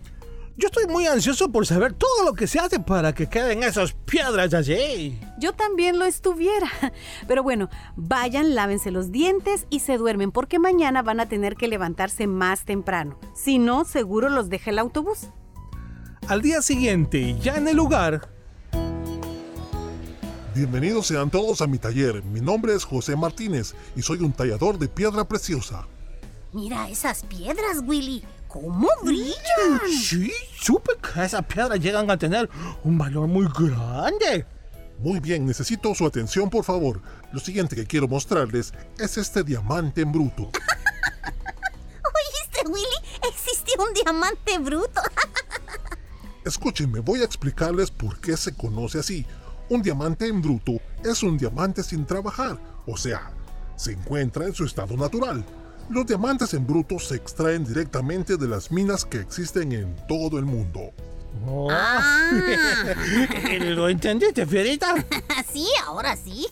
Yo 0.57 0.67
estoy 0.67 0.85
muy 0.87 1.07
ansioso 1.07 1.49
por 1.49 1.65
saber 1.65 1.93
todo 1.93 2.25
lo 2.25 2.33
que 2.33 2.45
se 2.45 2.59
hace 2.59 2.79
para 2.79 3.13
que 3.13 3.27
queden 3.27 3.63
esas 3.63 3.93
piedras 3.93 4.53
allí. 4.53 5.19
Yo 5.39 5.53
también 5.53 5.97
lo 5.97 6.05
estuviera. 6.05 6.69
Pero 7.27 7.41
bueno, 7.41 7.69
vayan, 7.95 8.53
lávense 8.53 8.91
los 8.91 9.11
dientes 9.11 9.65
y 9.69 9.79
se 9.79 9.97
duermen 9.97 10.31
porque 10.31 10.59
mañana 10.59 11.03
van 11.03 11.19
a 11.19 11.29
tener 11.29 11.55
que 11.55 11.67
levantarse 11.67 12.27
más 12.27 12.65
temprano. 12.65 13.17
Si 13.33 13.59
no, 13.59 13.85
seguro 13.85 14.29
los 14.29 14.49
deja 14.49 14.71
el 14.71 14.79
autobús. 14.79 15.29
Al 16.27 16.41
día 16.41 16.61
siguiente, 16.61 17.37
ya 17.39 17.55
en 17.55 17.67
el 17.67 17.77
lugar, 17.77 18.29
Bienvenidos 20.53 21.07
sean 21.07 21.29
todos 21.29 21.61
a 21.61 21.67
mi 21.67 21.77
taller. 21.77 22.21
Mi 22.25 22.41
nombre 22.41 22.75
es 22.75 22.83
José 22.83 23.15
Martínez 23.15 23.73
y 23.95 24.01
soy 24.01 24.19
un 24.19 24.33
tallador 24.33 24.77
de 24.77 24.89
piedra 24.89 25.25
preciosa. 25.25 25.87
Mira 26.51 26.89
esas 26.89 27.23
piedras, 27.23 27.81
Willy. 27.85 28.21
¿Cómo 28.51 28.89
brillan? 29.01 29.79
sí, 29.89 30.29
supe 30.59 30.91
que 30.97 31.23
esas 31.23 31.45
piedras 31.45 31.79
llegan 31.79 32.11
a 32.11 32.17
tener 32.17 32.49
un 32.83 32.97
valor 32.97 33.25
muy 33.27 33.47
grande. 33.47 34.45
Muy 34.99 35.21
bien, 35.21 35.45
necesito 35.45 35.95
su 35.95 36.05
atención 36.05 36.49
por 36.49 36.65
favor. 36.65 37.01
Lo 37.31 37.39
siguiente 37.39 37.77
que 37.77 37.85
quiero 37.85 38.09
mostrarles 38.09 38.73
es 38.99 39.17
este 39.17 39.43
diamante 39.43 40.01
en 40.01 40.11
bruto. 40.11 40.43
¿Oíste, 42.03 42.67
Willy? 42.67 43.29
Existe 43.29 43.71
un 43.79 43.93
diamante 43.93 44.59
bruto. 44.59 45.01
Escúchenme, 46.45 46.99
voy 46.99 47.21
a 47.21 47.25
explicarles 47.25 47.89
por 47.89 48.19
qué 48.19 48.35
se 48.35 48.53
conoce 48.53 48.99
así. 48.99 49.25
Un 49.69 49.81
diamante 49.81 50.27
en 50.27 50.41
bruto 50.41 50.73
es 51.05 51.23
un 51.23 51.37
diamante 51.37 51.83
sin 51.83 52.05
trabajar, 52.05 52.59
o 52.85 52.97
sea, 52.97 53.31
se 53.77 53.93
encuentra 53.93 54.45
en 54.45 54.53
su 54.53 54.65
estado 54.65 54.97
natural. 54.97 55.45
Los 55.91 56.07
diamantes 56.07 56.53
en 56.53 56.65
bruto 56.65 56.99
se 56.99 57.15
extraen 57.15 57.65
directamente 57.65 58.37
de 58.37 58.47
las 58.47 58.71
minas 58.71 59.03
que 59.03 59.19
existen 59.19 59.73
en 59.73 59.93
todo 60.07 60.39
el 60.39 60.45
mundo. 60.45 60.93
Oh. 61.45 61.67
Ah. 61.69 62.31
¿Lo 63.59 63.89
entendiste, 63.89 64.45
Fierita? 64.45 64.95
sí, 65.51 65.67
ahora 65.85 66.15
sí. 66.15 66.47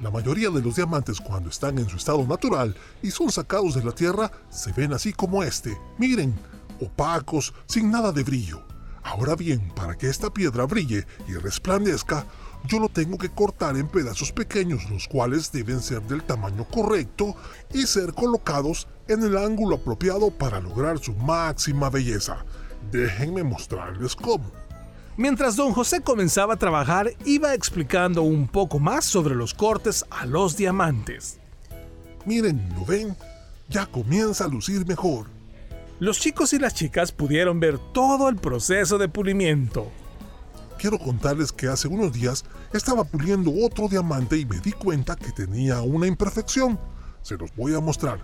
La 0.00 0.12
mayoría 0.12 0.48
de 0.50 0.62
los 0.62 0.76
diamantes 0.76 1.20
cuando 1.20 1.50
están 1.50 1.76
en 1.78 1.88
su 1.88 1.96
estado 1.96 2.24
natural 2.24 2.76
y 3.02 3.10
son 3.10 3.32
sacados 3.32 3.74
de 3.74 3.82
la 3.82 3.90
tierra 3.90 4.30
se 4.48 4.70
ven 4.70 4.92
así 4.92 5.12
como 5.12 5.42
este. 5.42 5.76
Miren, 5.98 6.32
opacos, 6.80 7.52
sin 7.66 7.90
nada 7.90 8.12
de 8.12 8.22
brillo. 8.22 8.62
Ahora 9.02 9.34
bien, 9.34 9.72
para 9.74 9.98
que 9.98 10.08
esta 10.08 10.32
piedra 10.32 10.66
brille 10.66 11.04
y 11.26 11.32
resplandezca, 11.32 12.26
yo 12.68 12.78
lo 12.78 12.88
tengo 12.88 13.18
que 13.18 13.28
cortar 13.28 13.76
en 13.76 13.88
pedazos 13.88 14.32
pequeños, 14.32 14.88
los 14.90 15.08
cuales 15.08 15.50
deben 15.50 15.80
ser 15.80 16.02
del 16.02 16.22
tamaño 16.22 16.64
correcto 16.64 17.34
y 17.72 17.86
ser 17.86 18.14
colocados 18.14 18.86
en 19.08 19.22
el 19.22 19.36
ángulo 19.36 19.76
apropiado 19.76 20.30
para 20.30 20.60
lograr 20.60 20.98
su 20.98 21.12
máxima 21.14 21.90
belleza. 21.90 22.44
Déjenme 22.90 23.42
mostrarles 23.42 24.14
cómo. 24.14 24.44
Mientras 25.16 25.56
don 25.56 25.72
José 25.72 26.00
comenzaba 26.00 26.54
a 26.54 26.58
trabajar, 26.58 27.12
iba 27.24 27.54
explicando 27.54 28.22
un 28.22 28.48
poco 28.48 28.78
más 28.78 29.04
sobre 29.04 29.34
los 29.34 29.52
cortes 29.52 30.06
a 30.10 30.24
los 30.24 30.56
diamantes. 30.56 31.38
Miren, 32.24 32.66
¿lo 32.74 32.86
ven? 32.86 33.16
Ya 33.68 33.86
comienza 33.86 34.44
a 34.44 34.48
lucir 34.48 34.86
mejor. 34.86 35.26
Los 35.98 36.18
chicos 36.18 36.52
y 36.52 36.58
las 36.58 36.74
chicas 36.74 37.12
pudieron 37.12 37.60
ver 37.60 37.78
todo 37.92 38.28
el 38.28 38.36
proceso 38.36 38.98
de 38.98 39.08
pulimiento. 39.08 39.90
Quiero 40.82 40.98
contarles 40.98 41.52
que 41.52 41.68
hace 41.68 41.86
unos 41.86 42.12
días 42.12 42.44
estaba 42.72 43.04
puliendo 43.04 43.52
otro 43.64 43.86
diamante 43.86 44.36
y 44.36 44.44
me 44.44 44.58
di 44.58 44.72
cuenta 44.72 45.14
que 45.14 45.30
tenía 45.30 45.80
una 45.80 46.08
imperfección. 46.08 46.76
Se 47.22 47.36
los 47.36 47.54
voy 47.54 47.72
a 47.72 47.78
mostrar. 47.78 48.18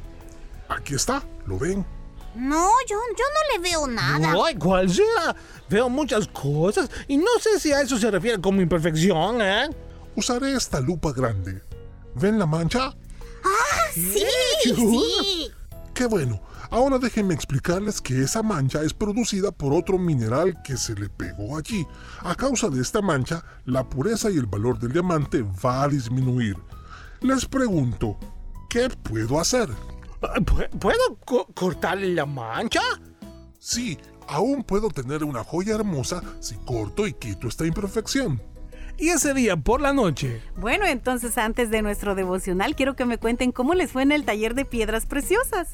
Aquí 0.69 0.97
está, 0.97 1.23
¿lo 1.47 1.57
ven? 1.57 1.87
No, 2.35 2.69
yo, 2.89 2.97
yo 3.17 3.25
no 3.33 3.53
le 3.53 3.71
veo 3.71 3.87
nada. 3.87 4.35
Ay, 4.45 4.57
¿cuál 4.57 4.91
será? 4.91 5.37
Veo 5.71 5.89
muchas 5.89 6.27
cosas 6.27 6.91
y 7.07 7.17
no 7.17 7.31
sé 7.41 7.61
si 7.61 7.73
a 7.73 7.81
eso 7.81 7.97
se 7.97 8.11
refiere 8.11 8.41
como 8.41 8.61
imperfección, 8.61 9.41
¿eh? 9.41 9.71
Usaré 10.17 10.55
esta 10.55 10.81
lupa 10.81 11.13
grande. 11.13 11.63
¿Ven 12.17 12.41
la 12.41 12.47
mancha? 12.47 12.87
¡Ah, 12.89 13.91
sí! 13.95 14.25
¡Sí! 14.65 15.53
Qué 15.95 16.07
bueno. 16.07 16.43
Ahora 16.71 16.99
déjenme 16.99 17.33
explicarles 17.33 18.01
que 18.01 18.23
esa 18.23 18.43
mancha 18.43 18.83
es 18.83 18.93
producida 18.93 19.51
por 19.51 19.73
otro 19.73 19.99
mineral 19.99 20.61
que 20.63 20.77
se 20.77 20.95
le 20.95 21.09
pegó 21.09 21.57
allí. 21.57 21.87
A 22.21 22.35
causa 22.35 22.69
de 22.69 22.83
esta 22.83 23.01
mancha, 23.01 23.43
la 23.65 23.89
pureza 23.89 24.31
y 24.31 24.37
el 24.37 24.47
valor 24.47 24.79
del 24.79 24.93
diamante 24.93 25.43
va 25.65 25.85
a 25.85 25.89
disminuir. 25.89 26.57
Les 27.23 27.47
pregunto, 27.47 28.19
¿qué 28.69 28.91
puedo 29.03 29.41
hacer? 29.41 29.71
¿Puedo 30.79 31.17
co 31.25 31.47
cortarle 31.55 32.13
la 32.13 32.27
mancha? 32.27 32.83
Sí, 33.59 33.97
aún 34.27 34.63
puedo 34.63 34.91
tener 34.91 35.25
una 35.25 35.43
joya 35.45 35.75
hermosa 35.75 36.23
si 36.41 36.57
corto 36.57 37.07
y 37.07 37.15
quito 37.15 37.49
esta 37.49 37.67
imperfección. 37.67 38.43
Y 38.99 39.09
ese 39.09 39.33
día 39.33 39.57
por 39.57 39.81
la 39.81 39.95
noche. 39.95 40.43
Bueno, 40.57 40.85
entonces 40.85 41.39
antes 41.39 41.71
de 41.71 41.81
nuestro 41.81 42.15
devocional 42.15 42.77
quiero 42.77 42.95
que 42.95 43.07
me 43.07 43.17
cuenten 43.17 43.53
cómo 43.53 43.75
les 43.75 43.91
fue 43.91 44.03
en 44.03 44.13
el 44.13 44.25
taller 44.25 44.55
de 44.55 44.67
piedras 44.67 45.07
preciosas. 45.07 45.71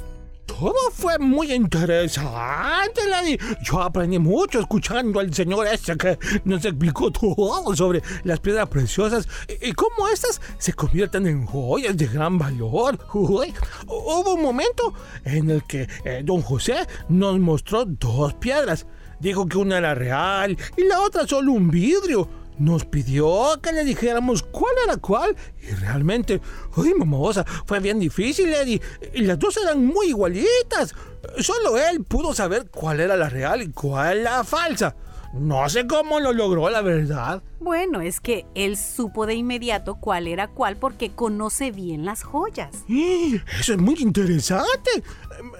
Todo 0.46 0.90
fue 0.92 1.18
muy 1.18 1.52
interesante, 1.52 3.08
Lady. 3.08 3.38
Yo 3.62 3.80
aprendí 3.80 4.18
mucho 4.18 4.60
escuchando 4.60 5.20
al 5.20 5.32
señor 5.34 5.66
este 5.66 5.96
que 5.96 6.18
nos 6.44 6.64
explicó 6.64 7.10
todo 7.10 7.74
sobre 7.74 8.02
las 8.24 8.40
piedras 8.40 8.68
preciosas 8.68 9.26
y 9.60 9.72
cómo 9.72 10.08
estas 10.08 10.40
se 10.58 10.72
convierten 10.72 11.26
en 11.26 11.46
joyas 11.46 11.96
de 11.96 12.06
gran 12.06 12.38
valor. 12.38 12.98
Hubo 13.12 14.34
un 14.34 14.42
momento 14.42 14.94
en 15.24 15.50
el 15.50 15.64
que 15.64 15.88
eh, 16.04 16.22
don 16.24 16.42
José 16.42 16.86
nos 17.08 17.38
mostró 17.38 17.84
dos 17.84 18.34
piedras. 18.34 18.86
Dijo 19.20 19.46
que 19.46 19.56
una 19.56 19.78
era 19.78 19.94
real 19.94 20.56
y 20.76 20.84
la 20.84 21.00
otra 21.00 21.26
solo 21.26 21.52
un 21.52 21.70
vidrio 21.70 22.28
nos 22.58 22.84
pidió 22.84 23.60
que 23.62 23.72
le 23.72 23.84
dijéramos 23.84 24.42
cuál 24.42 24.74
era 24.84 24.96
cuál 24.96 25.36
y 25.60 25.74
realmente, 25.74 26.40
uy, 26.76 26.94
mamosa, 26.94 27.44
fue 27.66 27.80
bien 27.80 27.98
difícil, 27.98 28.52
Eddie. 28.52 28.80
Y 29.14 29.22
las 29.22 29.38
dos 29.38 29.56
eran 29.56 29.84
muy 29.84 30.08
igualitas. 30.08 30.94
Solo 31.38 31.78
él 31.78 32.04
pudo 32.04 32.34
saber 32.34 32.68
cuál 32.70 33.00
era 33.00 33.16
la 33.16 33.28
real 33.28 33.62
y 33.62 33.70
cuál 33.70 34.24
la 34.24 34.44
falsa. 34.44 34.94
No 35.34 35.68
sé 35.68 35.86
cómo 35.88 36.20
lo 36.20 36.32
logró, 36.32 36.70
la 36.70 36.80
verdad. 36.80 37.42
Bueno, 37.58 38.00
es 38.00 38.20
que 38.20 38.46
él 38.54 38.76
supo 38.76 39.26
de 39.26 39.34
inmediato 39.34 39.96
cuál 39.96 40.28
era 40.28 40.46
cuál 40.48 40.76
porque 40.76 41.10
conoce 41.10 41.72
bien 41.72 42.04
las 42.04 42.22
joyas. 42.22 42.70
Eso 42.88 43.72
es 43.72 43.78
muy 43.78 43.96
interesante. 43.98 44.90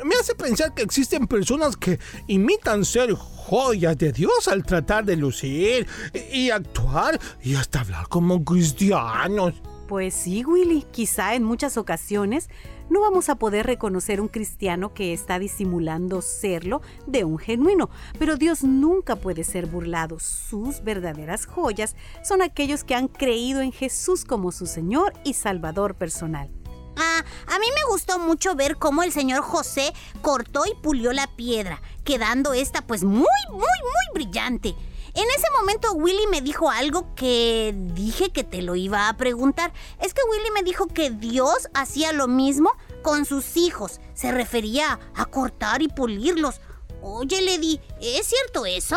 Me 0.05 0.15
hace 0.15 0.37
pensar 0.37 0.75
que 0.75 0.83
existen 0.83 1.27
personas 1.27 1.77
que 1.77 1.99
imitan 2.29 2.85
ser 2.85 3.15
joyas 3.15 3.99
de 3.99 4.13
Dios 4.13 4.47
al 4.47 4.63
tratar 4.63 5.05
de 5.05 5.17
lucir 5.17 5.89
y 6.33 6.51
actuar 6.51 7.19
y 7.43 7.57
hasta 7.57 7.81
hablar 7.81 8.07
como 8.09 8.45
cristianos. 8.45 9.55
Pues 9.89 10.15
sí, 10.15 10.45
Willy, 10.45 10.85
quizá 10.93 11.35
en 11.35 11.43
muchas 11.43 11.77
ocasiones 11.77 12.49
no 12.91 13.01
vamos 13.01 13.29
a 13.29 13.37
poder 13.37 13.67
reconocer 13.67 14.21
un 14.21 14.29
cristiano 14.29 14.93
que 14.93 15.13
está 15.13 15.39
disimulando 15.39 16.23
serlo 16.23 16.83
de 17.07 17.25
un 17.25 17.39
genuino, 17.39 17.91
pero 18.19 18.37
Dios 18.37 18.63
nunca 18.63 19.17
puede 19.17 19.45
ser 19.45 19.67
burlado. 19.67 20.19
Sus 20.21 20.83
verdaderas 20.83 21.47
joyas 21.47 21.97
son 22.23 22.43
aquellos 22.43 22.85
que 22.85 22.95
han 22.95 23.09
creído 23.09 23.61
en 23.61 23.73
Jesús 23.73 24.25
como 24.25 24.53
su 24.53 24.67
Señor 24.67 25.13
y 25.25 25.35
Salvador 25.35 25.95
personal. 25.95 26.51
Ah, 26.97 27.25
a 27.49 27.59
mí 27.59 27.67
me 27.75 27.91
gustó 27.91 28.19
mucho 28.19 28.55
ver 28.55 28.77
cómo 28.77 29.03
el 29.03 29.11
señor 29.11 29.43
José 29.43 29.93
cortó 30.23 30.65
y 30.65 30.75
pulió 30.81 31.13
la 31.13 31.27
piedra, 31.27 31.83
quedando 32.05 32.55
esta 32.55 32.87
pues 32.87 33.03
muy, 33.03 33.27
muy, 33.51 33.59
muy 33.59 34.15
brillante. 34.15 34.77
En 35.15 35.25
ese 35.37 35.47
momento 35.61 35.93
Willy 35.93 36.27
me 36.29 36.41
dijo 36.41 36.71
algo 36.71 37.15
que 37.15 37.73
dije 37.95 38.31
que 38.31 38.43
te 38.43 38.63
lo 38.63 38.75
iba 38.75 39.09
a 39.09 39.17
preguntar. 39.17 39.73
Es 40.01 40.13
que 40.13 40.23
Willy 40.29 40.51
me 40.53 40.65
dijo 40.65 40.89
que 40.89 41.11
Dios 41.11 41.69
hacía 41.73 42.13
lo 42.13 42.27
mismo 42.27 42.73
con 43.03 43.25
sus 43.25 43.57
hijos. 43.57 44.01
Se 44.15 44.33
refería 44.33 44.99
a 45.15 45.27
cortar 45.27 45.83
y 45.83 45.89
pulirlos. 45.89 46.61
Oye, 47.01 47.43
Lady, 47.43 47.81
¿es 48.01 48.27
cierto 48.27 48.67
eso? 48.67 48.97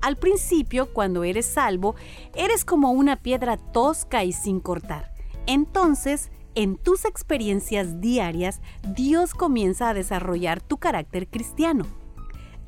Al 0.00 0.16
principio, 0.16 0.92
cuando 0.92 1.24
eres 1.24 1.46
salvo, 1.46 1.96
eres 2.36 2.64
como 2.64 2.92
una 2.92 3.16
piedra 3.16 3.56
tosca 3.56 4.22
y 4.22 4.32
sin 4.32 4.60
cortar. 4.60 5.12
Entonces, 5.46 6.30
en 6.54 6.76
tus 6.76 7.04
experiencias 7.04 8.00
diarias, 8.00 8.60
Dios 8.82 9.34
comienza 9.34 9.88
a 9.88 9.94
desarrollar 9.94 10.60
tu 10.60 10.78
carácter 10.78 11.26
cristiano. 11.26 11.84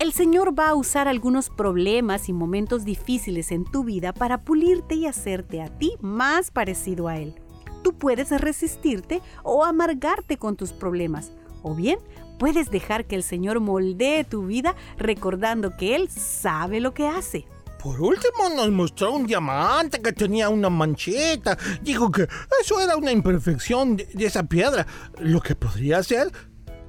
El 0.00 0.14
Señor 0.14 0.58
va 0.58 0.70
a 0.70 0.74
usar 0.74 1.08
algunos 1.08 1.50
problemas 1.50 2.30
y 2.30 2.32
momentos 2.32 2.86
difíciles 2.86 3.52
en 3.52 3.66
tu 3.66 3.84
vida 3.84 4.14
para 4.14 4.40
pulirte 4.40 4.94
y 4.94 5.06
hacerte 5.06 5.60
a 5.60 5.68
ti 5.68 5.92
más 6.00 6.50
parecido 6.50 7.06
a 7.06 7.18
Él. 7.18 7.34
Tú 7.82 7.92
puedes 7.98 8.30
resistirte 8.30 9.20
o 9.42 9.62
amargarte 9.62 10.38
con 10.38 10.56
tus 10.56 10.72
problemas, 10.72 11.32
o 11.62 11.74
bien 11.74 11.98
puedes 12.38 12.70
dejar 12.70 13.04
que 13.04 13.14
el 13.14 13.22
Señor 13.22 13.60
moldee 13.60 14.24
tu 14.24 14.46
vida 14.46 14.74
recordando 14.96 15.76
que 15.76 15.94
Él 15.96 16.08
sabe 16.08 16.80
lo 16.80 16.94
que 16.94 17.06
hace. 17.06 17.44
Por 17.82 18.00
último 18.00 18.48
nos 18.56 18.70
mostró 18.70 19.12
un 19.12 19.26
diamante 19.26 20.00
que 20.00 20.12
tenía 20.12 20.48
una 20.48 20.70
manchita. 20.70 21.58
Dijo 21.82 22.10
que 22.10 22.26
eso 22.62 22.80
era 22.80 22.96
una 22.96 23.12
imperfección 23.12 23.98
de, 23.98 24.06
de 24.06 24.24
esa 24.24 24.44
piedra, 24.44 24.86
lo 25.18 25.42
que 25.42 25.54
podría 25.54 26.02
ser 26.02 26.32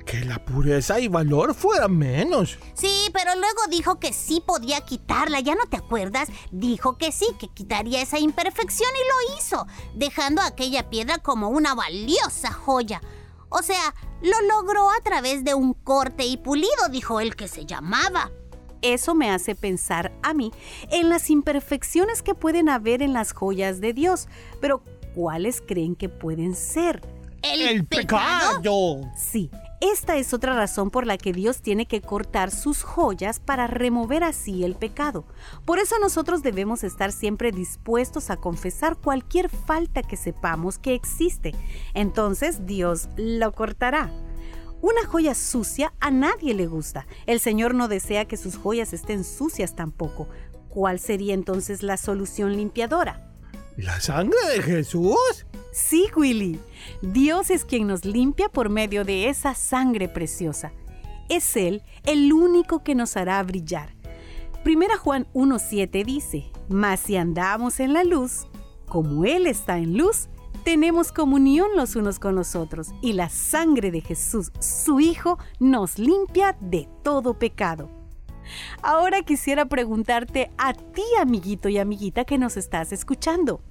que 0.05 0.23
la 0.25 0.43
pureza 0.43 0.99
y 0.99 1.07
valor 1.07 1.53
fueran 1.53 1.97
menos. 1.97 2.57
Sí, 2.73 3.09
pero 3.13 3.31
luego 3.35 3.61
dijo 3.69 3.99
que 3.99 4.13
sí 4.13 4.43
podía 4.45 4.81
quitarla, 4.81 5.39
¿ya 5.39 5.55
no 5.55 5.65
te 5.65 5.77
acuerdas? 5.77 6.29
Dijo 6.51 6.97
que 6.97 7.11
sí, 7.11 7.27
que 7.39 7.47
quitaría 7.47 8.01
esa 8.01 8.19
imperfección 8.19 8.89
y 8.89 9.31
lo 9.31 9.37
hizo, 9.37 9.67
dejando 9.95 10.41
aquella 10.41 10.89
piedra 10.89 11.17
como 11.19 11.49
una 11.49 11.75
valiosa 11.75 12.51
joya. 12.51 13.01
O 13.49 13.61
sea, 13.61 13.93
lo 14.21 14.41
logró 14.47 14.89
a 14.91 15.01
través 15.03 15.43
de 15.43 15.53
un 15.53 15.73
corte 15.73 16.25
y 16.25 16.37
pulido, 16.37 16.87
dijo 16.89 17.19
él 17.19 17.35
que 17.35 17.47
se 17.47 17.65
llamaba. 17.65 18.31
Eso 18.81 19.13
me 19.13 19.29
hace 19.29 19.55
pensar 19.55 20.11
a 20.23 20.33
mí 20.33 20.51
en 20.89 21.09
las 21.09 21.29
imperfecciones 21.29 22.23
que 22.23 22.33
pueden 22.33 22.69
haber 22.69 23.01
en 23.01 23.13
las 23.13 23.31
joyas 23.33 23.79
de 23.79 23.93
Dios, 23.93 24.27
pero 24.59 24.83
¿cuáles 25.13 25.61
creen 25.61 25.95
que 25.95 26.09
pueden 26.09 26.55
ser? 26.55 27.01
¿El, 27.41 27.61
El 27.61 27.85
pecado. 27.85 29.11
Sí, 29.15 29.49
esta 29.81 30.17
es 30.17 30.31
otra 30.31 30.53
razón 30.55 30.91
por 30.91 31.07
la 31.07 31.17
que 31.17 31.33
Dios 31.33 31.63
tiene 31.63 31.87
que 31.87 32.01
cortar 32.01 32.51
sus 32.51 32.83
joyas 32.83 33.39
para 33.39 33.65
remover 33.65 34.23
así 34.23 34.63
el 34.63 34.75
pecado. 34.75 35.25
Por 35.65 35.79
eso 35.79 35.95
nosotros 35.99 36.43
debemos 36.43 36.83
estar 36.83 37.11
siempre 37.11 37.51
dispuestos 37.51 38.29
a 38.29 38.37
confesar 38.37 38.95
cualquier 38.97 39.49
falta 39.49 40.03
que 40.03 40.17
sepamos 40.17 40.77
que 40.77 40.93
existe. 40.93 41.55
Entonces 41.95 42.67
Dios 42.67 43.09
lo 43.17 43.53
cortará. 43.53 44.11
Una 44.81 45.03
joya 45.07 45.33
sucia 45.33 45.93
a 45.99 46.11
nadie 46.11 46.53
le 46.53 46.67
gusta. 46.67 47.07
El 47.25 47.39
Señor 47.39 47.73
no 47.73 47.87
desea 47.87 48.25
que 48.25 48.37
sus 48.37 48.57
joyas 48.57 48.93
estén 48.93 49.23
sucias 49.23 49.75
tampoco. 49.75 50.27
¿Cuál 50.69 50.99
sería 50.99 51.33
entonces 51.33 51.81
la 51.81 51.97
solución 51.97 52.55
limpiadora? 52.55 53.30
¿La 53.81 53.99
sangre 53.99 54.37
de 54.53 54.61
Jesús? 54.61 55.47
Sí, 55.71 56.07
Willy. 56.15 56.59
Dios 57.01 57.49
es 57.49 57.65
quien 57.65 57.87
nos 57.87 58.05
limpia 58.05 58.47
por 58.47 58.69
medio 58.69 59.03
de 59.03 59.27
esa 59.27 59.55
sangre 59.55 60.07
preciosa. 60.07 60.71
Es 61.29 61.57
Él 61.57 61.81
el 62.05 62.31
único 62.31 62.83
que 62.83 62.93
nos 62.93 63.17
hará 63.17 63.41
brillar. 63.41 63.95
Primera 64.63 64.97
Juan 64.97 65.25
1.7 65.33 66.05
dice, 66.05 66.51
Mas 66.69 66.99
si 66.99 67.15
andamos 67.17 67.79
en 67.79 67.93
la 67.93 68.03
luz, 68.03 68.45
como 68.87 69.25
Él 69.25 69.47
está 69.47 69.79
en 69.79 69.97
luz, 69.97 70.29
tenemos 70.63 71.11
comunión 71.11 71.69
los 71.75 71.95
unos 71.95 72.19
con 72.19 72.35
los 72.35 72.55
otros 72.55 72.89
y 73.01 73.13
la 73.13 73.29
sangre 73.29 73.89
de 73.89 74.01
Jesús, 74.01 74.51
su 74.59 74.99
Hijo, 74.99 75.39
nos 75.59 75.97
limpia 75.97 76.55
de 76.61 76.87
todo 77.01 77.33
pecado. 77.33 77.89
Ahora 78.83 79.23
quisiera 79.23 79.65
preguntarte 79.65 80.51
a 80.59 80.73
ti, 80.73 81.03
amiguito 81.19 81.67
y 81.67 81.79
amiguita 81.79 82.25
que 82.25 82.37
nos 82.37 82.57
estás 82.57 82.91
escuchando. 82.91 83.61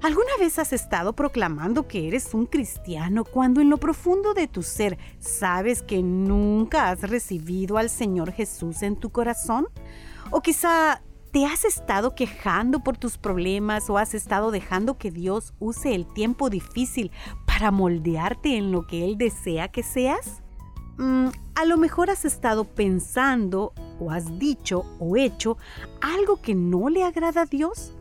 ¿Alguna 0.00 0.30
vez 0.38 0.60
has 0.60 0.72
estado 0.72 1.12
proclamando 1.12 1.88
que 1.88 2.06
eres 2.06 2.32
un 2.32 2.46
cristiano 2.46 3.24
cuando 3.24 3.60
en 3.60 3.68
lo 3.68 3.78
profundo 3.78 4.32
de 4.32 4.46
tu 4.46 4.62
ser 4.62 4.96
sabes 5.18 5.82
que 5.82 6.02
nunca 6.02 6.90
has 6.90 7.02
recibido 7.02 7.78
al 7.78 7.90
Señor 7.90 8.30
Jesús 8.30 8.82
en 8.82 8.94
tu 8.94 9.10
corazón? 9.10 9.66
¿O 10.30 10.40
quizá 10.40 11.02
te 11.32 11.44
has 11.46 11.64
estado 11.64 12.14
quejando 12.14 12.78
por 12.80 12.96
tus 12.96 13.18
problemas 13.18 13.90
o 13.90 13.98
has 13.98 14.14
estado 14.14 14.52
dejando 14.52 14.98
que 14.98 15.10
Dios 15.10 15.52
use 15.58 15.96
el 15.96 16.06
tiempo 16.06 16.48
difícil 16.48 17.10
para 17.44 17.72
moldearte 17.72 18.56
en 18.56 18.70
lo 18.70 18.86
que 18.86 19.04
Él 19.04 19.18
desea 19.18 19.66
que 19.66 19.82
seas? 19.82 20.42
Mm, 20.96 21.28
a 21.56 21.64
lo 21.64 21.76
mejor 21.76 22.08
has 22.08 22.24
estado 22.24 22.64
pensando 22.64 23.72
o 23.98 24.12
has 24.12 24.38
dicho 24.38 24.84
o 25.00 25.16
hecho 25.16 25.56
algo 26.00 26.40
que 26.40 26.54
no 26.54 26.88
le 26.88 27.02
agrada 27.02 27.42
a 27.42 27.46
Dios. 27.46 27.97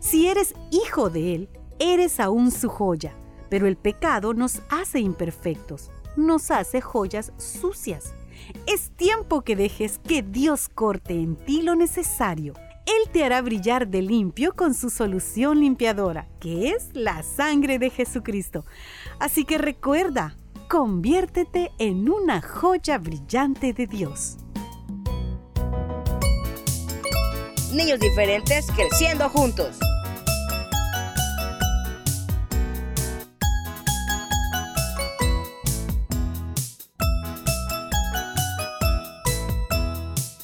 Si 0.00 0.28
eres 0.28 0.54
hijo 0.70 1.10
de 1.10 1.34
Él, 1.34 1.48
eres 1.78 2.20
aún 2.20 2.50
su 2.50 2.68
joya, 2.68 3.14
pero 3.48 3.66
el 3.66 3.76
pecado 3.76 4.34
nos 4.34 4.62
hace 4.70 5.00
imperfectos, 5.00 5.90
nos 6.16 6.50
hace 6.50 6.80
joyas 6.80 7.32
sucias. 7.36 8.14
Es 8.66 8.90
tiempo 8.90 9.42
que 9.42 9.56
dejes 9.56 9.98
que 9.98 10.22
Dios 10.22 10.68
corte 10.68 11.14
en 11.14 11.36
ti 11.36 11.62
lo 11.62 11.74
necesario. 11.74 12.54
Él 12.86 13.10
te 13.12 13.24
hará 13.24 13.42
brillar 13.42 13.88
de 13.88 14.02
limpio 14.02 14.54
con 14.54 14.72
su 14.72 14.90
solución 14.90 15.60
limpiadora, 15.60 16.28
que 16.38 16.70
es 16.70 16.90
la 16.92 17.22
sangre 17.22 17.78
de 17.78 17.90
Jesucristo. 17.90 18.64
Así 19.18 19.44
que 19.44 19.58
recuerda, 19.58 20.36
conviértete 20.68 21.72
en 21.78 22.08
una 22.08 22.40
joya 22.40 22.98
brillante 22.98 23.72
de 23.72 23.88
Dios. 23.88 24.36
Niños 27.76 28.00
diferentes 28.00 28.64
creciendo 28.74 29.28
juntos. 29.28 29.76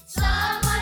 Somos 0.06 0.72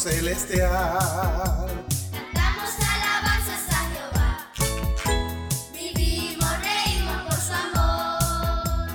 celestial. 0.00 1.68
Cantamos 2.10 2.72
alabanzas 2.80 3.64
a 3.68 3.80
Jehová. 3.92 4.28
Vivimos, 5.74 6.52
reímos 6.62 7.20
por 7.28 7.38
su 7.38 7.52
amor. 7.52 8.88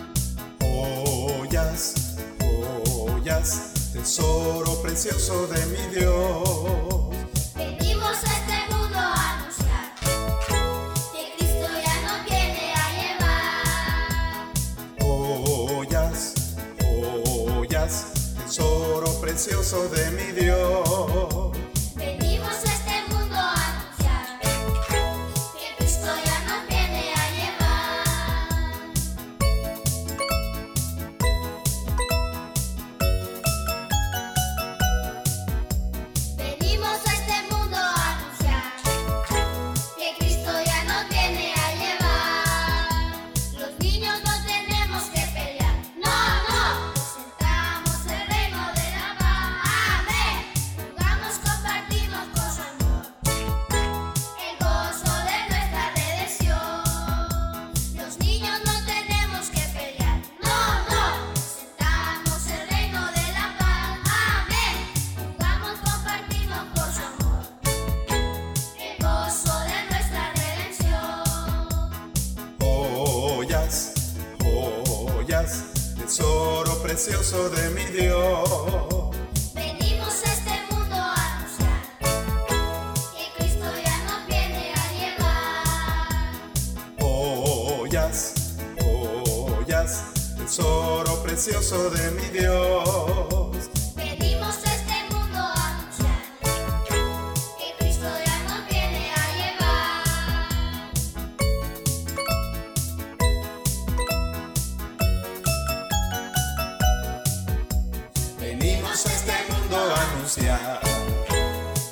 Joyas, 0.62 2.18
joyas, 2.40 3.50
tesoro 3.94 4.82
precioso 4.82 5.46
de 5.46 5.66
mi 5.68 5.84
Dios. 5.96 6.85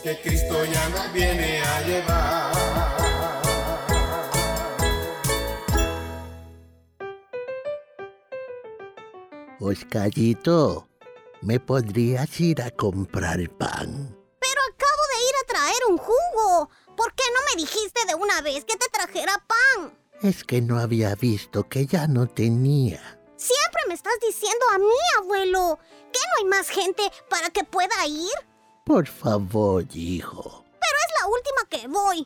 Que 0.04 0.22
Cristo 0.22 0.66
ya 0.66 0.90
nos 0.90 1.14
viene 1.14 1.62
a 1.62 1.82
llevar. 1.82 2.54
Oscarito, 9.60 10.90
¿me 11.42 11.60
podrías 11.60 12.40
ir 12.42 12.62
a 12.62 12.70
comprar 12.72 13.40
pan? 13.58 14.18
Pero 14.40 14.62
acabo 14.74 15.04
de 15.14 15.24
ir 15.24 15.36
a 15.42 15.48
traer 15.48 15.82
un 15.90 15.98
jugo. 15.98 16.70
¿Por 16.98 17.14
qué 17.16 17.24
no 17.34 17.40
me 17.50 17.62
dijiste 17.62 18.06
de 18.06 18.16
una 18.16 18.42
vez 18.42 18.66
que 18.66 18.76
te 18.76 18.90
trajera 18.92 19.42
pan? 19.48 19.98
Es 20.22 20.44
que 20.44 20.62
no 20.62 20.80
había 20.80 21.16
visto 21.16 21.70
que 21.70 21.86
ya 21.86 22.08
no 22.08 22.28
tenía. 22.28 23.23
Siempre 23.36 23.82
me 23.88 23.94
estás 23.94 24.14
diciendo 24.26 24.66
a 24.74 24.78
mí, 24.78 24.86
abuelo, 25.20 25.80
que 26.12 26.20
no 26.20 26.34
hay 26.40 26.46
más 26.46 26.70
gente 26.70 27.04
para 27.30 27.50
que 27.50 27.64
pueda 27.64 28.06
ir. 28.08 28.32
Por 28.86 29.08
favor, 29.08 29.86
hijo. 29.94 30.64
Pero 30.66 30.98
es 31.06 31.14
la 31.20 31.28
última 31.28 31.70
que 31.70 31.88
voy. 31.88 32.24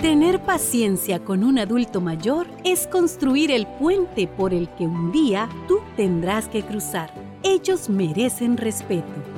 Tener 0.00 0.44
paciencia 0.44 1.24
con 1.24 1.42
un 1.42 1.58
adulto 1.58 2.02
mayor 2.02 2.46
es 2.62 2.86
construir 2.86 3.50
el 3.50 3.66
puente 3.66 4.28
por 4.28 4.52
el 4.52 4.68
que 4.74 4.84
un 4.84 5.10
día 5.10 5.48
tú 5.66 5.80
tendrás 5.96 6.46
que 6.46 6.62
cruzar. 6.62 7.10
Ellos 7.42 7.88
merecen 7.88 8.58
respeto. 8.58 9.33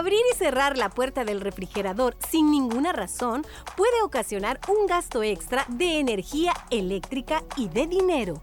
Abrir 0.00 0.22
y 0.32 0.34
cerrar 0.34 0.78
la 0.78 0.88
puerta 0.88 1.26
del 1.26 1.42
refrigerador 1.42 2.16
sin 2.26 2.50
ninguna 2.50 2.90
razón 2.90 3.44
puede 3.76 4.00
ocasionar 4.02 4.58
un 4.66 4.86
gasto 4.86 5.22
extra 5.22 5.66
de 5.68 5.98
energía 5.98 6.54
eléctrica 6.70 7.42
y 7.54 7.68
de 7.68 7.86
dinero. 7.86 8.42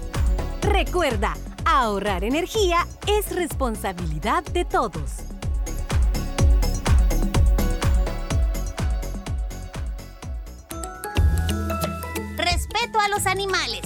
Recuerda, 0.61 1.35
ahorrar 1.65 2.23
energía 2.23 2.87
es 3.07 3.35
responsabilidad 3.35 4.43
de 4.43 4.63
todos. 4.63 5.23
Respeto 12.37 12.99
a 12.99 13.09
los 13.09 13.25
animales. 13.25 13.81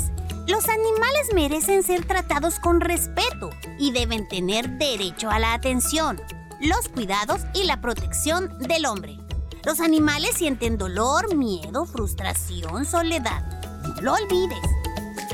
Los 0.48 0.68
animales 0.68 1.34
merecen 1.34 1.82
ser 1.82 2.06
tratados 2.06 2.60
con 2.60 2.82
respeto 2.82 3.50
y 3.80 3.92
deben 3.92 4.28
tener 4.28 4.70
derecho 4.78 5.30
a 5.32 5.40
la 5.40 5.54
atención, 5.54 6.22
los 6.60 6.90
cuidados 6.90 7.42
y 7.54 7.64
la 7.64 7.82
protección 7.82 8.60
del 8.60 8.86
hombre. 8.86 9.18
Los 9.64 9.80
animales 9.80 10.32
sienten 10.36 10.78
dolor, 10.78 11.36
miedo, 11.36 11.86
frustración, 11.86 12.86
soledad. 12.86 13.44
No 13.82 14.02
lo 14.02 14.14
olvides. 14.14 14.75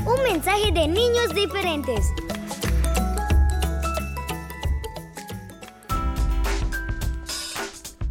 Un 0.06 0.24
mensaje 0.24 0.72
de 0.72 0.88
niños 0.88 1.34
diferentes. 1.36 2.08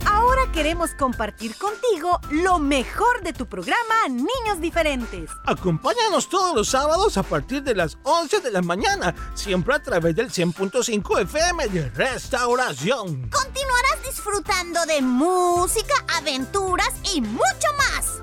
Ahora 0.06 0.42
queremos 0.52 0.90
compartir 0.94 1.56
contigo 1.56 2.20
lo 2.30 2.58
mejor 2.60 3.22
de 3.22 3.32
tu 3.32 3.46
programa 3.46 4.06
Niños 4.08 4.60
Diferentes. 4.60 5.30
Acompáñanos 5.44 6.28
todos 6.28 6.54
los 6.54 6.68
sábados 6.68 7.16
a 7.16 7.22
partir 7.24 7.62
de 7.64 7.74
las 7.74 7.98
11 8.04 8.40
de 8.40 8.50
la 8.52 8.62
mañana, 8.62 9.14
siempre 9.34 9.74
a 9.74 9.82
través 9.82 10.14
del 10.14 10.30
100.5 10.30 11.22
FM 11.22 11.68
de 11.68 11.88
Restauración. 11.90 13.30
Continuarás 13.30 14.02
disfrutando 14.04 14.86
de 14.86 15.02
música, 15.02 15.94
aventuras 16.16 16.92
y 17.14 17.20
mucho 17.20 17.68
más. 17.76 18.22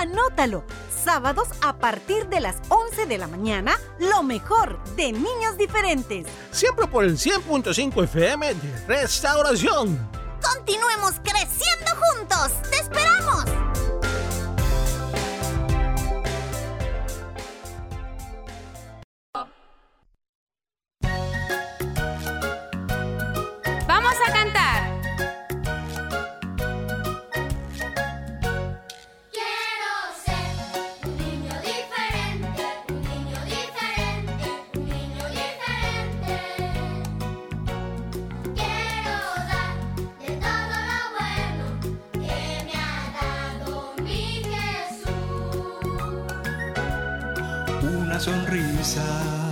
Anótalo. 0.00 0.64
Sábados 1.04 1.48
a 1.60 1.76
partir 1.76 2.28
de 2.28 2.40
las 2.40 2.56
11 2.70 3.04
de 3.04 3.18
la 3.18 3.26
mañana, 3.26 3.78
lo 3.98 4.22
mejor 4.22 4.82
de 4.96 5.12
Niños 5.12 5.58
Diferentes. 5.58 6.26
Siempre 6.50 6.86
por 6.86 7.04
el 7.04 7.18
100.5 7.18 8.04
FM 8.04 8.54
de 8.54 8.86
Restauración. 8.86 9.98
Continuemos 10.40 11.20
creciendo 11.22 11.92
juntos. 12.00 12.52
¡Te 12.70 12.76
esperamos! 12.78 13.44
Vamos 23.86 24.14
a 24.26 24.32
cantar. 24.32 24.83
Sonrisa, 48.24 49.43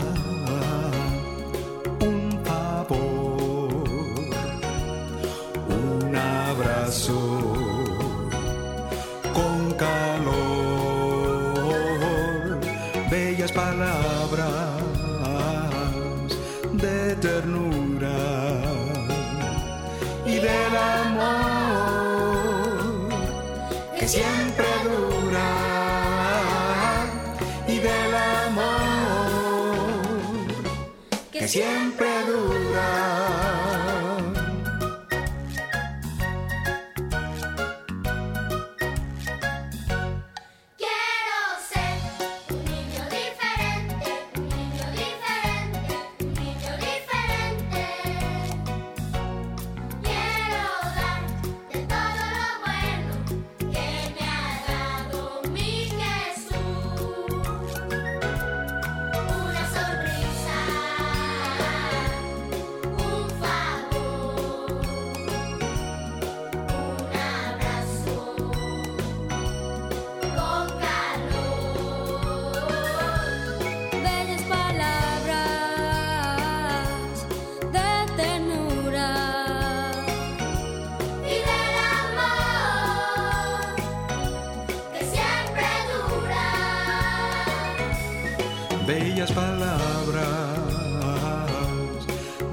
bellas 88.86 89.30
palabras 89.32 90.58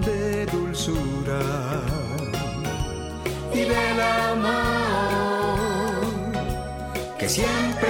de 0.06 0.46
dulzura 0.46 1.42
y 3.54 3.60
del 3.60 4.02
amor 4.02 4.60
que 7.18 7.28
siempre 7.28 7.90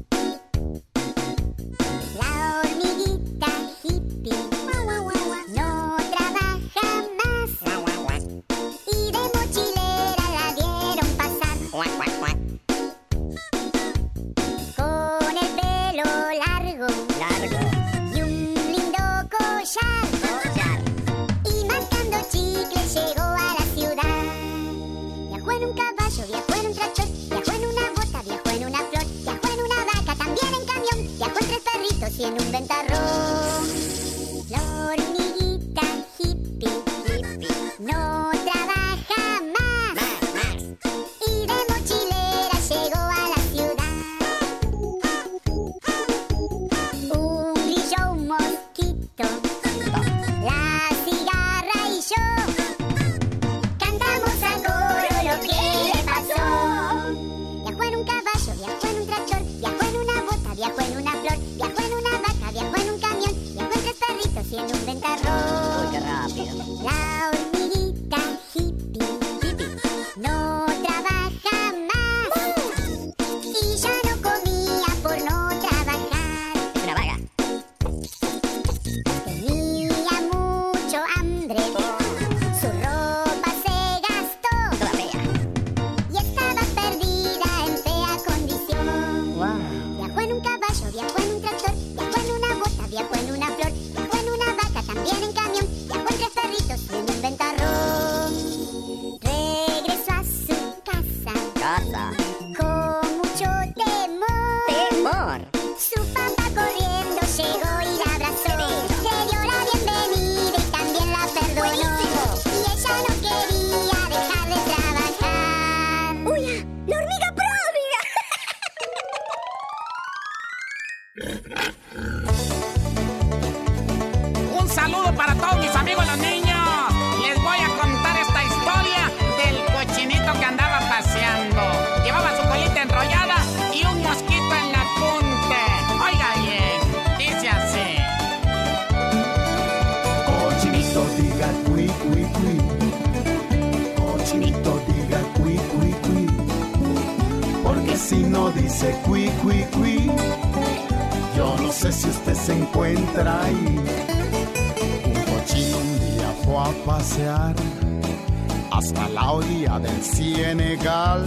Hasta 158.71 159.09
la 159.09 159.31
orilla 159.31 159.79
del 159.79 160.01
Senegal 160.01 161.25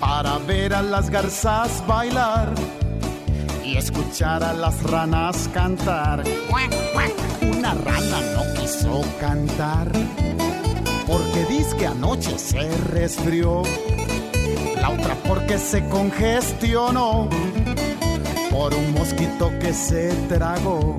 para 0.00 0.38
ver 0.38 0.74
a 0.74 0.82
las 0.82 1.10
garzas 1.10 1.86
bailar 1.86 2.52
y 3.64 3.76
escuchar 3.76 4.42
a 4.42 4.52
las 4.52 4.82
ranas 4.82 5.48
cantar. 5.52 6.24
Una 7.42 7.74
rana 7.74 8.20
no 8.34 8.60
quiso 8.60 9.02
cantar 9.20 9.92
porque 11.06 11.44
dice 11.48 11.76
que 11.76 11.86
anoche 11.86 12.38
se 12.38 12.68
resfrió. 12.92 13.62
La 14.80 14.90
otra 14.90 15.14
porque 15.28 15.58
se 15.58 15.86
congestionó 15.88 17.28
por 18.50 18.74
un 18.74 18.92
mosquito 18.94 19.52
que 19.60 19.72
se 19.72 20.12
tragó. 20.28 20.98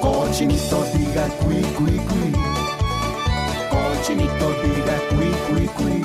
Cochinito 0.00 0.84
diga 0.94 1.28
cui 1.40 1.62
cui 1.76 1.96
cui. 1.96 2.35
Cochinito 4.06 4.54
diga 4.62 4.98
cui 5.08 5.30
cui 5.48 5.66
cui. 5.74 6.02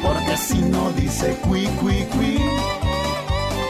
Porque 0.00 0.36
si 0.36 0.58
no 0.60 0.92
dice 0.92 1.36
cui 1.42 1.66
cui 1.80 2.06
cui, 2.12 2.38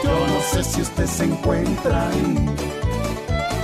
yo 0.03 0.27
no 0.27 0.39
sé 0.51 0.63
si 0.63 0.81
usted 0.83 1.07
se 1.07 1.23
encuentra 1.23 2.09
ahí. 2.09 2.45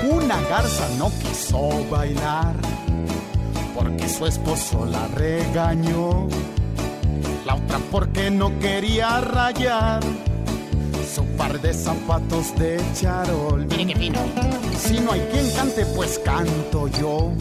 Una 0.09 0.41
garza 0.49 0.89
no 0.97 1.11
quiso 1.21 1.69
bailar 1.91 2.55
porque 3.75 4.09
su 4.09 4.25
esposo 4.25 4.87
la 4.87 5.07
regañó. 5.09 6.27
La 7.45 7.53
otra 7.57 7.77
porque 7.91 8.31
no 8.31 8.57
quería 8.57 9.21
rayar 9.21 9.99
su 11.13 11.23
par 11.37 11.61
de 11.61 11.75
zapatos 11.75 12.57
de 12.57 12.81
charol. 12.95 13.67
Miren 13.67 13.89
qué 13.89 13.95
fino. 13.97 14.19
Si 14.79 14.99
no 14.99 15.11
hay 15.11 15.21
quien 15.31 15.51
cante, 15.51 15.85
pues 15.95 16.17
canto 16.25 16.87
yo. 16.87 17.33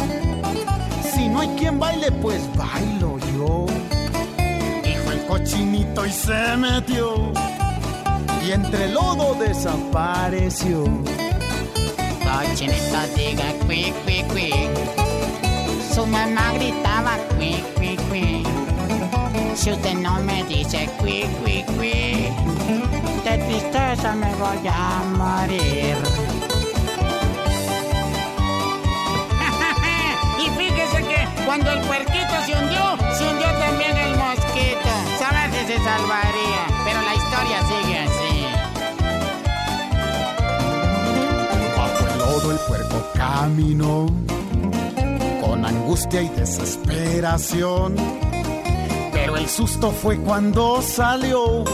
Si 1.16 1.30
no 1.30 1.40
hay 1.40 1.48
quien 1.56 1.78
baile, 1.78 2.12
pues 2.12 2.42
bailo 2.56 3.16
yo. 3.32 3.64
Dijo 4.84 5.12
el 5.12 5.26
cochinito 5.26 6.04
y 6.04 6.10
se 6.10 6.56
metió. 6.58 7.32
Y 8.46 8.52
entre 8.52 8.90
lodo 8.90 9.34
desapareció. 9.34 10.84
Cochinito 12.22 13.00
diga 13.16 13.46
cui 13.64 13.94
cui 14.04 14.22
cui. 14.30 14.52
Su 15.94 16.06
mamá 16.06 16.52
gritaba 16.52 17.16
cui 17.34 17.64
cui 17.76 17.96
cui. 18.10 18.42
Si 19.54 19.70
usted 19.70 19.94
no 19.94 20.18
me 20.20 20.44
dice 20.44 20.86
cui 20.98 21.24
cui 21.40 21.64
cui, 21.78 22.28
de 23.24 23.38
tristeza 23.38 24.14
me 24.14 24.34
voy 24.34 24.68
a 24.68 25.02
morir. 25.16 26.45
Cuando 31.56 31.72
el 31.72 31.80
puerquito 31.86 32.34
se 32.44 32.52
hundió, 32.52 33.14
se 33.16 33.24
hundió 33.24 33.46
también 33.58 33.96
el 33.96 34.16
mosquito. 34.16 34.90
Sabe 35.18 35.50
si 35.52 35.66
se 35.66 35.78
salvaría, 35.78 36.66
pero 36.84 37.00
la 37.00 37.14
historia 37.14 37.62
sigue 37.66 37.98
así. 37.98 38.46
Bajo 41.76 42.06
el 42.12 42.18
lodo 42.18 42.52
el 42.52 42.58
puerco 42.58 43.08
caminó 43.14 44.06
con 45.40 45.64
angustia 45.64 46.22
y 46.22 46.28
desesperación. 46.28 47.96
Pero 49.12 49.36
el 49.38 49.48
susto 49.48 49.92
fue 49.92 50.18
cuando 50.18 50.82
salió 50.82 51.64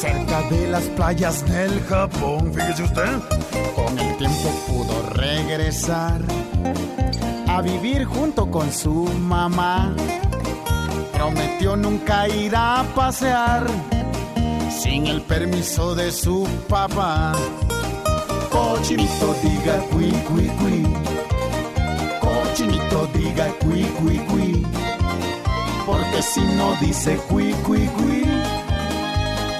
cerca 0.00 0.40
de 0.48 0.68
las 0.68 0.84
playas 0.84 1.46
del 1.46 1.84
Japón. 1.84 2.50
Fíjese 2.54 2.84
usted. 2.84 3.18
Con 3.76 3.98
el 3.98 4.16
tiempo 4.16 4.48
pudo 4.66 5.02
regresar 5.10 6.22
vivir 7.62 8.04
junto 8.04 8.50
con 8.50 8.72
su 8.72 9.04
mamá. 9.18 9.94
Prometió 11.12 11.76
nunca 11.76 12.28
ir 12.28 12.54
a 12.56 12.84
pasear 12.94 13.66
sin 14.70 15.06
el 15.06 15.20
permiso 15.22 15.94
de 15.94 16.10
su 16.10 16.46
papá. 16.68 17.32
Cochinito 18.50 19.34
diga 19.42 19.78
cui 19.90 20.10
cui 20.28 20.46
cui. 20.58 20.82
Cochinito 22.20 23.08
diga 23.14 23.46
cui 23.60 23.82
cui 23.98 24.18
cui. 24.26 24.66
Porque 25.86 26.22
si 26.22 26.40
no 26.40 26.74
dice 26.80 27.16
cui 27.28 27.52
cui 27.64 27.86
cui, 27.96 28.24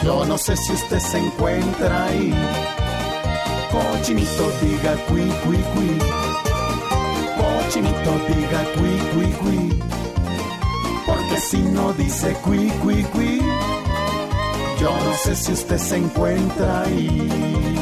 yo 0.05 0.24
no 0.24 0.38
sé 0.38 0.57
si 0.57 0.72
usted 0.72 1.01
se 1.01 1.18
encuentra 1.18 2.05
ahí. 2.07 2.32
Cochinito 3.70 4.51
diga 4.62 4.94
cui 5.09 5.26
cui 5.44 5.59
cui. 5.74 6.49
Cochinito 7.71 8.11
diga 8.27 8.64
cui 8.75 8.99
cui 9.12 9.33
cui. 9.39 9.79
Porque 11.07 11.39
si 11.39 11.59
no 11.59 11.93
dice 11.93 12.33
cui 12.43 12.68
cui 12.81 13.05
cui, 13.12 13.39
yo 14.81 14.91
no 14.91 15.14
sé 15.14 15.37
si 15.37 15.53
usted 15.53 15.79
se 15.79 15.99
encuentra 15.99 16.83
ahí. 16.83 17.80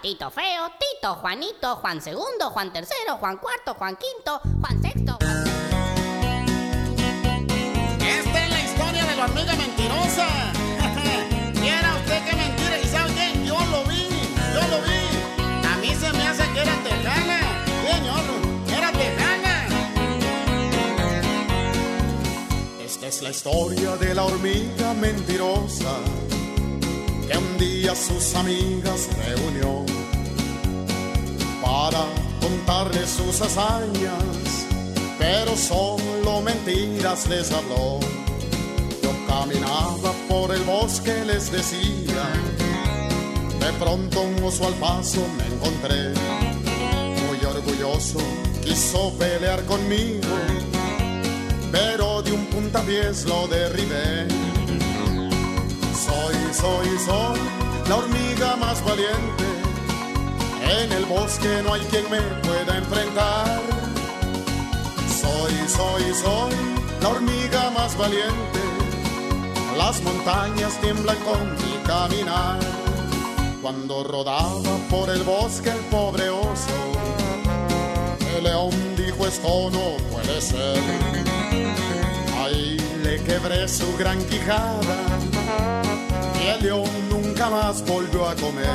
Patito 0.00 0.30
feo, 0.30 0.70
Tito, 0.78 1.14
Juanito, 1.16 1.76
Juan 1.76 2.00
segundo, 2.00 2.48
Juan 2.52 2.72
tercero, 2.72 3.18
Juan 3.18 3.36
cuarto, 3.36 3.74
Juan 3.74 3.96
quinto, 3.96 4.40
Juan 4.58 4.80
sexto. 4.80 5.18
Esta 8.00 8.44
es 8.44 8.50
la 8.50 8.60
historia 8.62 9.04
de 9.04 9.16
la 9.16 9.24
hormiga 9.24 9.54
mentirosa. 9.56 10.26
Quiera 11.52 11.94
usted 11.96 12.24
que 12.24 12.34
mentira 12.34 12.78
y 12.82 12.86
sabe 12.86 13.12
qué, 13.12 13.44
yo 13.44 13.58
lo 13.72 13.84
vi, 13.84 14.08
yo 14.54 14.62
lo 14.72 14.80
vi. 14.88 15.68
A 15.68 15.76
mí 15.76 15.94
se 15.94 16.10
me 16.14 16.26
hace 16.26 16.50
que 16.50 16.60
era 16.62 16.82
tejana. 16.82 17.40
Señor, 17.84 18.24
era 18.74 18.92
tejana. 18.92 19.68
Esta 22.82 23.06
es 23.06 23.20
la 23.20 23.28
historia 23.28 23.96
de 23.98 24.14
la 24.14 24.24
hormiga 24.24 24.94
mentirosa 24.94 25.98
día 27.60 27.94
sus 27.94 28.34
amigas 28.36 29.06
reunió 29.26 29.84
para 31.62 32.06
contarle 32.40 33.06
sus 33.06 33.38
hazañas, 33.42 34.66
pero 35.18 35.54
solo 35.56 36.40
mentiras 36.40 37.28
les 37.28 37.52
habló. 37.52 38.00
Yo 39.02 39.12
caminaba 39.28 40.12
por 40.26 40.54
el 40.54 40.62
bosque, 40.62 41.22
les 41.26 41.52
decía, 41.52 42.24
de 43.60 43.72
pronto 43.78 44.22
un 44.22 44.42
oso 44.42 44.66
al 44.66 44.74
paso 44.74 45.20
me 45.36 45.54
encontré, 45.54 46.14
muy 47.26 47.44
orgulloso, 47.44 48.20
quiso 48.64 49.12
pelear 49.18 49.62
conmigo, 49.66 50.34
pero 51.70 52.22
de 52.22 52.32
un 52.32 52.46
puntapiés 52.46 53.26
lo 53.26 53.46
derribé. 53.48 54.28
Soy, 56.06 56.39
soy, 56.52 56.98
soy 56.98 57.38
la 57.88 57.96
hormiga 57.96 58.56
más 58.56 58.84
valiente. 58.84 59.44
En 60.62 60.92
el 60.92 61.04
bosque 61.04 61.62
no 61.64 61.74
hay 61.74 61.80
quien 61.82 62.04
me 62.10 62.20
pueda 62.46 62.76
enfrentar. 62.76 63.60
Soy, 65.20 65.52
soy, 65.68 66.14
soy 66.14 66.54
la 67.02 67.08
hormiga 67.08 67.70
más 67.70 67.96
valiente. 67.96 68.60
Las 69.76 70.02
montañas 70.02 70.80
tiemblan 70.80 71.16
con 71.18 71.52
mi 71.54 71.76
caminar. 71.86 72.58
Cuando 73.62 74.04
rodaba 74.04 74.76
por 74.88 75.10
el 75.10 75.22
bosque 75.22 75.70
el 75.70 75.84
pobre 75.90 76.28
oso, 76.30 76.78
el 78.36 78.44
león 78.44 78.70
dijo 78.96 79.26
esto 79.26 79.70
no 79.70 79.96
puede 80.10 80.40
ser. 80.40 80.80
Ahí 82.42 82.76
le 83.02 83.22
quebré 83.22 83.68
su 83.68 83.96
gran 83.96 84.18
quijada 84.24 85.39
el 86.48 86.62
león 86.62 86.90
nunca 87.08 87.50
más 87.50 87.84
volvió 87.86 88.28
a 88.28 88.34
comer. 88.34 88.66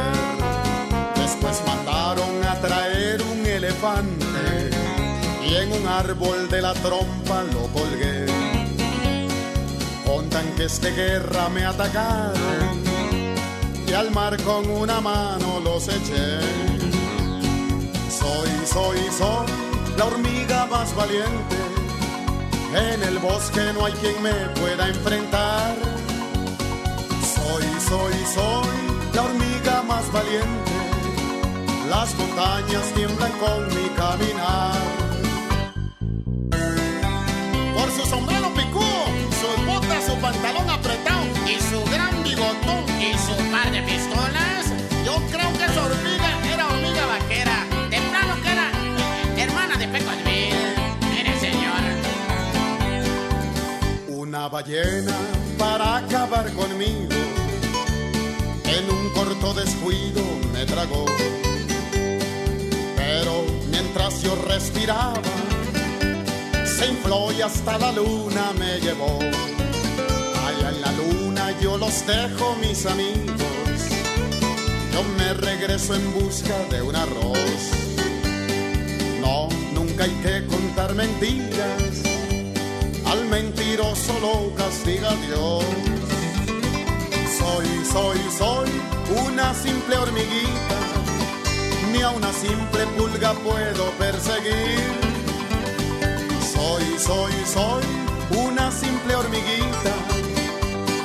Después 1.15 1.61
mandaron 1.65 2.43
a 2.43 2.55
traer 2.61 3.21
un 3.21 3.45
elefante 3.45 4.69
y 5.47 5.55
en 5.55 5.71
un 5.71 5.87
árbol 5.87 6.49
de 6.49 6.61
la 6.61 6.73
trompa 6.73 7.43
lo 7.53 7.67
colgué. 7.67 8.25
Con 10.05 10.29
tanques 10.29 10.81
de 10.81 10.91
guerra 10.91 11.49
me 11.49 11.65
atacaron 11.65 12.83
y 13.87 13.93
al 13.93 14.11
mar 14.11 14.41
con 14.43 14.69
una 14.69 15.01
mano 15.01 15.59
los 15.63 15.87
eché. 15.87 16.39
Soy, 18.09 18.49
soy, 18.65 18.99
soy 19.17 19.65
la 19.97 20.05
hormiga 20.05 20.65
más 20.65 20.95
valiente. 20.95 21.55
En 22.75 23.03
el 23.03 23.19
bosque 23.19 23.71
no 23.73 23.85
hay 23.85 23.93
quien 23.93 24.21
me 24.21 24.33
pueda 24.59 24.87
enfrentar. 24.87 25.75
Soy, 27.87 28.13
soy, 28.33 29.13
la 29.13 29.21
hormiga 29.21 29.83
más 29.83 30.11
valiente. 30.11 30.71
Las 31.87 32.15
montañas 32.15 32.83
tiemblan 32.95 33.31
con 33.33 33.67
mi 33.67 33.89
caminar. 33.89 34.73
Por 37.75 37.91
su 37.91 38.09
sombrero 38.09 38.51
picudo, 38.55 39.05
sus 39.39 39.65
botas, 39.67 40.03
su 40.03 40.15
pantalón 40.19 40.67
apretado 40.67 41.25
y 41.45 41.61
su 41.61 41.79
gran 41.91 42.23
bigotón 42.23 42.83
y 42.99 43.13
su 43.19 43.35
par 43.51 43.71
de 43.71 43.83
pistolas, 43.83 44.65
yo 45.05 45.15
creo 45.31 45.53
que 45.53 45.67
su 45.71 45.79
hormiga 45.79 46.29
era 46.51 46.65
hormiga 46.65 47.05
vaquera. 47.05 47.65
De 47.91 48.01
plano 48.09 48.33
que 48.41 48.51
era 48.51 48.71
hermana 49.43 49.77
de 49.77 49.87
Pecosville. 49.87 50.75
Mire, 51.11 51.39
señor. 51.39 51.83
Una 54.07 54.47
ballena 54.47 55.13
para 55.59 55.97
acabar 55.97 56.51
conmigo. 56.53 57.34
En 58.67 58.89
un 58.89 59.09
corto 59.09 59.53
descuido 59.53 60.21
me 60.53 60.65
tragó. 60.65 61.05
Pero 62.95 63.45
mientras 63.69 64.21
yo 64.23 64.35
respiraba, 64.47 65.21
se 66.65 66.87
infló 66.87 67.31
y 67.31 67.41
hasta 67.41 67.77
la 67.77 67.91
luna 67.91 68.51
me 68.57 68.79
llevó. 68.79 69.19
Allá 70.47 70.69
en 70.69 70.81
la 70.81 70.91
luna 70.91 71.51
yo 71.61 71.77
los 71.77 72.05
dejo, 72.05 72.55
mis 72.61 72.85
amigos. 72.85 73.45
Yo 74.93 75.03
me 75.17 75.33
regreso 75.33 75.95
en 75.95 76.13
busca 76.13 76.57
de 76.71 76.81
un 76.81 76.95
arroz. 76.95 77.61
No, 79.21 79.49
nunca 79.73 80.05
hay 80.05 80.15
que 80.23 80.45
contar 80.47 80.95
mentiras. 80.95 82.03
Al 83.05 83.25
mentiroso 83.25 84.13
lo 84.21 84.55
castiga 84.55 85.13
Dios. 85.27 86.04
Soy, 87.37 87.67
soy, 87.91 88.17
soy 88.31 88.69
una 89.27 89.53
simple 89.53 89.97
hormiguita. 89.97 90.79
Ni 91.91 92.01
a 92.01 92.09
una 92.11 92.31
simple 92.31 92.85
pulga 92.97 93.33
puedo 93.33 93.91
perseguir. 93.99 94.79
Soy, 96.39 96.83
soy, 96.97 97.33
soy 97.45 97.83
una 98.47 98.71
simple 98.71 99.15
hormiguita. 99.15 99.93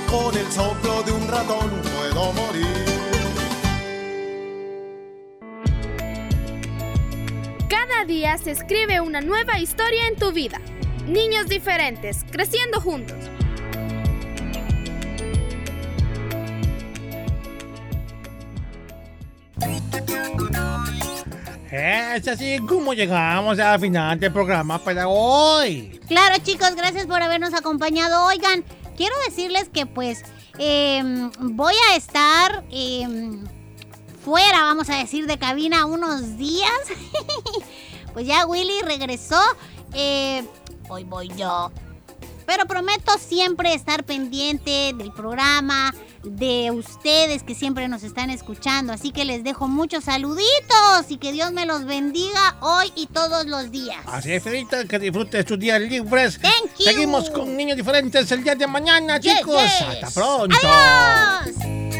Con 0.08 0.36
el 0.36 0.46
soplo 0.52 1.02
de 1.02 1.12
un 1.12 1.26
ratón 1.26 1.68
puedo 1.98 2.32
morir. 2.34 2.84
Cada 7.68 8.04
día 8.04 8.38
se 8.38 8.52
escribe 8.52 9.00
una 9.00 9.20
nueva 9.20 9.58
historia 9.58 10.06
en 10.06 10.14
tu 10.14 10.30
vida. 10.30 10.60
Niños 11.08 11.48
diferentes, 11.48 12.24
creciendo 12.30 12.80
juntos. 12.80 13.16
Es 21.70 22.26
así 22.26 22.58
como 22.66 22.94
llegamos 22.94 23.60
al 23.60 23.78
final 23.78 24.18
del 24.18 24.32
programa 24.32 24.82
para 24.82 25.06
hoy. 25.06 26.00
Claro, 26.08 26.34
chicos, 26.42 26.74
gracias 26.74 27.06
por 27.06 27.22
habernos 27.22 27.54
acompañado. 27.54 28.26
Oigan, 28.26 28.64
quiero 28.96 29.14
decirles 29.28 29.68
que 29.68 29.86
pues 29.86 30.24
em, 30.58 31.30
voy 31.38 31.74
a 31.90 31.96
estar 31.96 32.64
em, 32.72 33.44
fuera, 34.24 34.62
vamos 34.62 34.90
a 34.90 34.96
decir, 34.96 35.28
de 35.28 35.38
cabina 35.38 35.86
unos 35.86 36.36
días. 36.36 36.72
pues 38.14 38.26
ya 38.26 38.46
Willy 38.46 38.82
regresó. 38.84 39.40
Eh, 39.94 40.42
hoy 40.88 41.04
voy 41.04 41.28
yo. 41.36 41.70
Pero 42.50 42.66
prometo 42.66 43.12
siempre 43.16 43.74
estar 43.74 44.02
pendiente 44.02 44.92
del 44.96 45.12
programa, 45.12 45.94
de 46.24 46.72
ustedes 46.72 47.44
que 47.44 47.54
siempre 47.54 47.86
nos 47.86 48.02
están 48.02 48.28
escuchando. 48.28 48.92
Así 48.92 49.12
que 49.12 49.24
les 49.24 49.44
dejo 49.44 49.68
muchos 49.68 50.02
saluditos 50.02 51.06
y 51.10 51.18
que 51.18 51.30
Dios 51.30 51.52
me 51.52 51.64
los 51.64 51.84
bendiga 51.84 52.56
hoy 52.60 52.92
y 52.96 53.06
todos 53.06 53.46
los 53.46 53.70
días. 53.70 53.98
Así 54.06 54.32
es, 54.32 54.42
Fedita, 54.42 54.84
que 54.84 54.98
disfrutes 54.98 55.46
tus 55.46 55.60
días 55.60 55.80
libres. 55.80 56.40
Thank 56.40 56.76
you. 56.76 56.86
Seguimos 56.86 57.30
con 57.30 57.56
niños 57.56 57.76
diferentes 57.76 58.28
el 58.32 58.42
día 58.42 58.56
de 58.56 58.66
mañana, 58.66 59.20
Yes, 59.20 59.36
chicos. 59.38 59.62
yes. 59.62 59.82
Hasta 60.02 60.10
pronto. 60.10 60.56
¡Adiós! 60.60 61.99